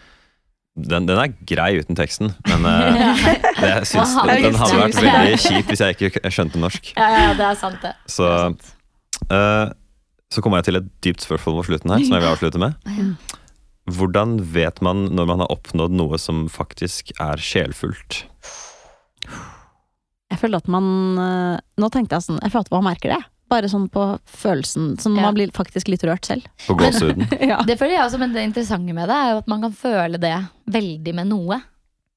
den, 0.73 1.05
den 1.05 1.19
er 1.21 1.33
grei 1.45 1.75
uten 1.77 1.97
teksten, 1.97 2.31
men 2.49 2.65
uh, 2.69 2.97
det, 3.59 3.69
jeg 3.69 3.89
syns, 3.91 4.15
den, 4.25 4.47
den 4.47 4.57
hadde 4.57 4.79
vært 4.79 4.97
veldig 4.97 5.37
kjip 5.43 5.69
hvis 5.69 5.83
jeg 5.85 5.97
ikke 5.97 6.33
skjønte 6.33 6.61
norsk. 6.61 6.91
Ja, 6.97 7.09
ja, 7.13 7.29
det 7.37 7.45
er 7.51 7.59
sant, 7.59 7.79
det. 7.83 7.93
Så, 8.09 8.27
det 9.29 9.37
eh, 9.37 9.71
så 10.33 10.41
kommer 10.41 10.59
jeg 10.59 10.71
til 10.71 10.79
et 10.79 10.89
dypt 11.05 11.21
spørsmål 11.21 11.59
på 11.59 11.67
slutten 11.69 11.93
her, 11.93 12.01
som 12.01 12.15
jeg 12.17 12.23
vil 12.23 12.31
avslutte 12.31 12.61
med. 12.61 12.77
Hvordan 13.97 14.37
vet 14.55 14.79
man 14.85 15.09
når 15.13 15.27
man 15.29 15.43
har 15.43 15.51
oppnådd 15.53 15.93
noe 15.93 16.17
som 16.21 16.47
faktisk 16.49 17.11
er 17.21 17.41
sjelfullt? 17.41 18.23
Jeg 20.31 20.39
føler 20.41 20.63
at 20.63 20.69
man 20.71 20.87
øh, 21.19 21.57
Nå 21.79 21.87
tenkte 21.93 22.17
jeg 22.17 22.25
sånn 22.25 22.39
Jeg 22.41 22.51
føler 22.51 22.65
at 22.65 22.73
man 22.73 22.85
merker 22.87 23.13
det. 23.13 23.19
Bare 23.53 23.69
sånn 23.69 23.85
på 23.93 24.03
følelsen. 24.25 24.95
Sånn 25.03 25.15
Ja. 25.19 25.27
man 25.27 25.35
blir 25.37 25.51
faktisk 25.53 25.87
litt 25.93 26.01
rørt 26.09 26.25
selv. 26.25 26.47
På 26.65 26.73
gåsehuden? 26.79 27.27
ja. 27.51 27.59
Det 27.67 27.77
føler 27.79 27.95
jeg 27.99 28.05
også, 28.07 28.19
men 28.23 28.33
det 28.33 28.43
interessante 28.47 28.93
med 28.97 29.07
det 29.11 29.17
er 29.19 29.29
jo 29.35 29.37
at 29.43 29.47
man 29.53 29.61
kan 29.67 29.75
føle 29.77 30.17
det 30.19 30.33
veldig 30.73 31.13
med 31.21 31.29
noe. 31.29 31.61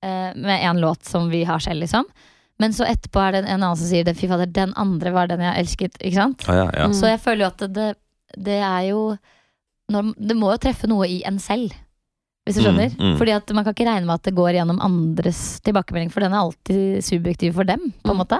eh, 0.06 0.32
med 0.36 0.62
en 0.62 0.78
låt 0.80 1.04
som 1.08 1.28
vi 1.32 1.42
har 1.48 1.58
selv, 1.58 1.80
liksom. 1.82 2.04
Men 2.60 2.70
så 2.72 2.84
etterpå 2.86 3.20
er 3.20 3.32
det 3.32 3.38
en 3.48 3.60
annen 3.62 3.76
som 3.76 3.88
sier 3.88 4.04
det. 4.04 4.14
Fy 4.16 4.28
fader, 4.30 4.46
den 4.46 4.72
andre 4.76 5.10
var 5.12 5.26
den 5.26 5.40
jeg 5.40 5.56
elsket. 5.64 5.96
Ikke 6.00 6.14
sant? 6.20 6.44
Ah, 6.48 6.54
ja, 6.54 6.66
ja. 6.72 6.86
Mm. 6.86 6.94
Så 6.94 7.08
jeg 7.10 7.20
føler 7.24 7.42
jo 7.44 7.48
at 7.50 7.64
det, 7.74 7.88
det 8.38 8.58
er 8.62 8.82
jo 8.90 9.00
når, 9.92 10.12
Det 10.18 10.36
må 10.36 10.52
jo 10.52 10.58
treffe 10.62 10.88
noe 10.90 11.06
i 11.10 11.18
en 11.26 11.38
selv. 11.42 11.72
Hvis 12.46 12.56
du 12.56 12.62
Mm, 12.62 12.66
skjønner. 12.68 12.90
mm. 12.96 13.16
Fordi 13.18 13.34
at 13.34 13.52
man 13.56 13.64
kan 13.66 13.74
ikke 13.74 13.88
regne 13.88 14.06
med 14.06 14.14
at 14.20 14.22
det 14.28 14.34
går 14.36 14.52
gjennom 14.54 14.78
andres 14.80 15.40
tilbakemelding, 15.66 16.12
for 16.14 16.20
den 16.22 16.32
er 16.36 16.44
alltid 16.44 17.02
subjektiv 17.02 17.54
for 17.58 17.64
dem, 17.64 17.92
på 18.04 18.10
en 18.12 18.16
Mm. 18.16 18.22
måte. 18.22 18.38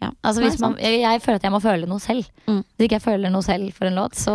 Ja. 0.00 0.12
Altså 0.22 0.40
Nei, 0.40 0.48
hvis 0.50 0.60
man, 0.62 0.76
jeg, 0.78 1.00
jeg 1.02 1.20
føler 1.24 1.40
at 1.40 1.42
jeg 1.48 1.52
må 1.52 1.60
føle 1.64 1.86
noe 1.90 1.98
selv. 2.02 2.28
Mm. 2.46 2.60
Hvis 2.76 2.86
ikke 2.86 2.98
jeg 3.00 3.02
føler 3.08 3.30
noe 3.34 3.42
selv 3.42 3.72
for 3.74 3.86
en 3.90 3.96
låt, 3.98 4.14
så 4.14 4.34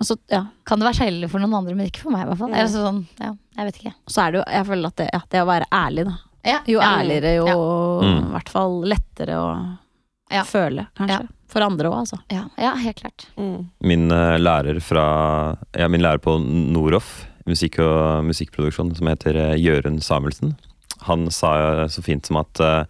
altså, 0.00 0.16
ja. 0.32 0.40
kan 0.66 0.80
det 0.82 0.88
være 0.88 0.98
kjedelig 1.04 1.30
for 1.30 1.38
noen 1.44 1.54
andre, 1.60 1.74
men 1.78 1.86
ikke 1.90 2.02
for 2.02 2.10
meg. 2.14 2.24
i 2.24 2.30
hvert 2.32 2.38
fall 2.42 2.50
Mm. 2.50 2.56
Eller 2.58 2.72
så 2.72 2.82
sånn, 2.88 2.98
ja, 3.20 3.30
jeg 3.60 3.68
vet 3.70 3.78
ikke. 3.82 3.94
så 4.10 4.24
er 4.24 4.32
det 4.32 4.38
jo 4.40 4.44
Jeg 4.56 4.66
føler 4.66 4.86
at 4.90 4.96
det, 4.96 5.08
ja, 5.12 5.20
det 5.30 5.42
å 5.44 5.46
være 5.46 5.68
ærlig, 5.72 6.04
da. 6.10 6.16
Ja, 6.44 6.58
Jo 6.68 6.80
ærligere, 6.84 7.36
jo 7.38 7.46
i 7.46 8.10
Mm. 8.10 8.26
hvert 8.34 8.48
fall 8.52 8.74
lettere 8.84 9.38
å 9.38 9.78
Ja. 10.34 10.42
føle, 10.42 10.88
kanskje. 10.98 11.20
Ja. 11.22 11.28
For 11.48 11.60
andre 11.62 11.88
òg, 11.88 11.94
altså. 12.02 12.18
Ja, 12.32 12.48
ja, 12.58 12.74
helt 12.74 12.96
klart. 13.00 13.26
Mm. 13.38 13.68
Min 13.80 14.10
uh, 14.10 14.36
lærer 14.38 14.80
fra 14.82 15.56
Ja, 15.78 15.86
min 15.88 16.00
lærer 16.02 16.18
på 16.18 16.34
Noroff, 16.42 17.26
musikk 17.46 17.78
og 17.78 18.24
musikkproduksjon, 18.26 18.96
som 18.96 19.06
heter 19.06 19.36
uh, 19.36 19.54
Jørund 19.56 20.02
Samuelsen, 20.02 20.56
han 21.02 21.30
sa 21.30 21.86
så 21.86 22.02
fint 22.02 22.24
som 22.26 22.38
at 22.40 22.60
eh, 22.60 22.84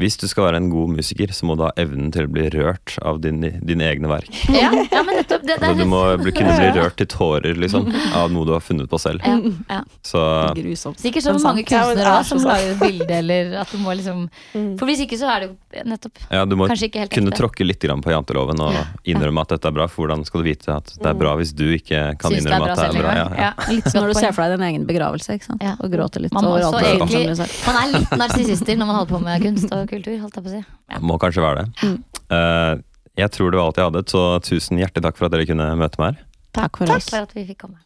hvis 0.00 0.18
du 0.20 0.26
skal 0.30 0.48
være 0.48 0.62
en 0.62 0.70
god 0.72 0.94
musiker, 1.00 1.34
så 1.36 1.48
må 1.48 1.56
du 1.58 1.66
ha 1.66 1.72
evnen 1.80 2.12
til 2.14 2.28
å 2.28 2.32
bli 2.32 2.46
rørt 2.54 2.96
av 3.04 3.20
din, 3.24 3.42
dine 3.42 3.90
egne 3.90 4.10
verk. 4.10 4.30
Ja, 4.60 4.68
ja 4.90 5.00
men 5.06 5.16
nettopp. 5.20 5.44
Det, 5.46 5.56
det 5.56 5.68
Altså, 5.70 5.84
du 5.84 5.88
må 5.88 6.00
bli, 6.20 6.32
kunne 6.36 6.56
bli 6.58 6.70
rørt 6.80 6.98
til 7.00 7.08
tårer 7.10 7.56
liksom, 7.58 7.86
av 8.18 8.32
noe 8.34 8.48
du 8.48 8.52
har 8.56 8.64
funnet 8.64 8.90
på 8.90 8.98
selv. 9.00 9.24
ja, 9.24 9.36
ja. 9.70 9.82
Så 10.06 10.20
Grusomt. 10.56 11.00
Sikkert 11.00 11.24
så 11.24 11.36
mange 11.40 11.64
kunstnere 11.64 12.04
er 12.04 12.18
også, 12.18 12.38
som 12.40 12.50
har 12.50 12.60
lager 12.60 12.74
et 12.74 12.80
bilde, 12.80 13.18
eller 13.20 13.54
at 13.60 13.72
du 13.72 13.80
må 13.82 13.94
liksom 13.96 14.28
Mm. 14.50 14.72
For 14.80 14.88
hvis 14.88 15.02
ikke 15.04 15.16
så 15.20 15.28
er 15.30 15.44
det 15.44 15.46
jo 15.50 15.82
nettopp 15.86 16.18
ja, 16.32 16.40
du 16.48 16.56
må 16.58 16.66
kanskje 16.66 16.88
ikke 16.88 17.02
helt 17.04 17.12
kunne 17.14 17.30
ekte. 17.30 17.38
tråkke 17.38 17.66
litt 17.66 17.82
grann 17.82 18.00
på 18.02 18.10
janteloven 18.10 18.58
og 18.64 19.06
innrømme 19.08 19.44
at 19.44 19.52
dette 19.54 19.70
er 19.70 19.74
bra. 19.76 19.86
For 19.90 20.04
hvordan 20.04 20.24
skal 20.26 20.42
du 20.42 20.48
vite 20.48 20.74
at 20.74 20.90
det 20.96 21.06
er 21.06 21.18
bra 21.18 21.34
hvis 21.38 21.52
du 21.56 21.64
ikke 21.76 22.00
kan 22.18 22.34
Synes 22.34 22.48
innrømme 22.48 22.70
det 22.70 22.74
at 22.74 22.80
det 22.80 22.88
er 22.88 23.04
bra? 23.04 23.12
Ja, 23.14 23.26
ja. 23.30 23.50
Ja. 23.50 23.68
Litt 23.76 23.86
som 23.92 24.02
når 24.02 24.12
du 24.12 24.18
ser 24.18 24.34
for 24.34 24.42
deg 24.42 24.56
din 24.56 24.66
egen 24.66 24.86
begravelse, 24.88 25.36
ikke 25.38 25.48
sant. 25.52 25.62
Ja. 25.64 25.76
Og 25.78 25.92
gråter 25.94 26.24
litt 26.24 26.34
Man 26.34 26.48
over 26.50 26.66
alt 26.66 27.38
som. 27.38 27.54
Man 27.68 27.78
er 27.82 27.92
litt 27.94 28.16
narsissister 28.24 28.80
når 28.80 28.90
man 28.90 28.98
holder 29.00 29.12
på 29.12 29.22
med 29.28 29.46
kunst 29.46 29.76
og 29.76 29.89
kultur, 29.90 30.16
holdt 30.22 30.38
jeg 30.38 30.46
på 30.46 30.52
å 30.52 30.54
si. 30.56 30.62
Ja. 30.94 31.02
Må 31.10 31.18
kanskje 31.22 31.44
være 31.44 31.66
det. 31.66 31.84
Mm. 31.84 31.98
Eh, 32.38 32.72
jeg 33.20 33.34
tror 33.34 33.50
det 33.52 33.60
var 33.60 33.68
alt 33.70 33.78
jeg 33.82 33.90
hadde, 33.90 34.02
så 34.08 34.24
tusen 34.46 34.80
hjertelig 34.80 35.04
takk 35.08 35.18
for 35.20 35.28
at 35.28 35.34
dere 35.36 35.46
kunne 35.50 35.68
møte 35.80 36.00
meg 36.00 36.14
her. 36.14 36.26
Takk 36.56 36.80
for 36.80 36.90
Takk 36.90 37.02
oss. 37.02 37.10
for 37.12 37.26
at 37.28 37.36
vi 37.36 37.46
fikk 37.52 37.64
komme. 37.66 37.82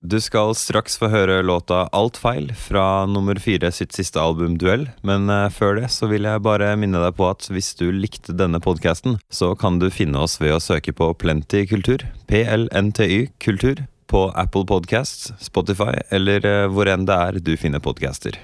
Du 0.00 0.16
skal 0.24 0.54
straks 0.56 0.94
få 0.96 1.10
høre 1.12 1.42
låta 1.44 1.82
Alt 1.92 2.16
feil 2.16 2.46
fra 2.56 3.04
nummer 3.04 3.36
fire 3.36 3.68
sitt 3.76 3.92
siste 3.92 4.16
album 4.16 4.54
Duell, 4.56 4.86
men 5.04 5.28
eh, 5.28 5.50
før 5.52 5.76
det 5.76 5.90
så 5.92 6.08
vil 6.08 6.24
jeg 6.24 6.40
bare 6.46 6.70
minne 6.80 7.02
deg 7.02 7.18
på 7.18 7.26
at 7.28 7.44
hvis 7.52 7.74
du 7.76 7.90
likte 7.92 8.32
denne 8.32 8.62
podkasten, 8.64 9.18
så 9.28 9.52
kan 9.60 9.76
du 9.82 9.90
finne 9.92 10.22
oss 10.24 10.38
ved 10.40 10.54
å 10.56 10.62
søke 10.64 10.94
på 10.96 11.10
Plenty 11.20 11.66
kultur, 11.68 12.06
PLNTY 12.32 13.26
kultur, 13.44 13.84
på 14.10 14.24
Apple 14.34 14.64
Podcasts, 14.66 15.34
Spotify 15.38 15.92
eller 16.10 16.48
eh, 16.48 16.64
hvor 16.72 16.88
enn 16.90 17.04
det 17.06 17.20
er 17.28 17.42
du 17.44 17.52
finner 17.60 17.84
podcaster. 17.84 18.40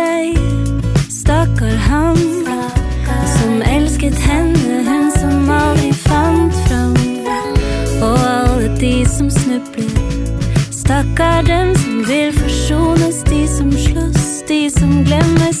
Deg, 0.00 0.38
stakkar 1.08 1.76
han 1.88 2.18
som 3.36 3.62
elsket 3.62 4.16
henne, 4.24 4.80
hun 4.88 5.10
som 5.14 5.50
aldri 5.50 5.92
fant 5.92 6.56
fram. 6.66 6.96
Og 8.00 8.18
alle 8.24 8.70
de 8.80 8.94
som 9.08 9.30
snubler. 9.30 9.90
Stakkar 10.72 11.44
dem 11.48 11.74
som 11.82 12.00
vil 12.08 12.32
forsones, 12.38 13.22
de 13.28 13.42
som 13.48 13.72
slåss, 13.72 14.28
de 14.48 14.62
som 14.78 15.02
glemmer, 15.04 15.52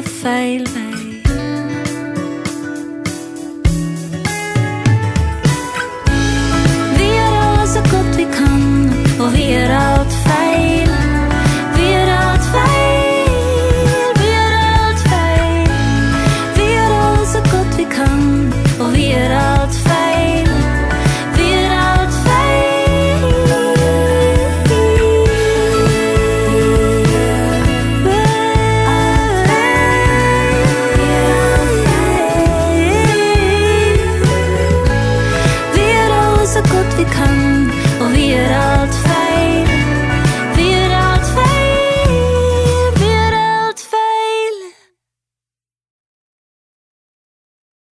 før 0.00 0.74
vi 0.74 0.81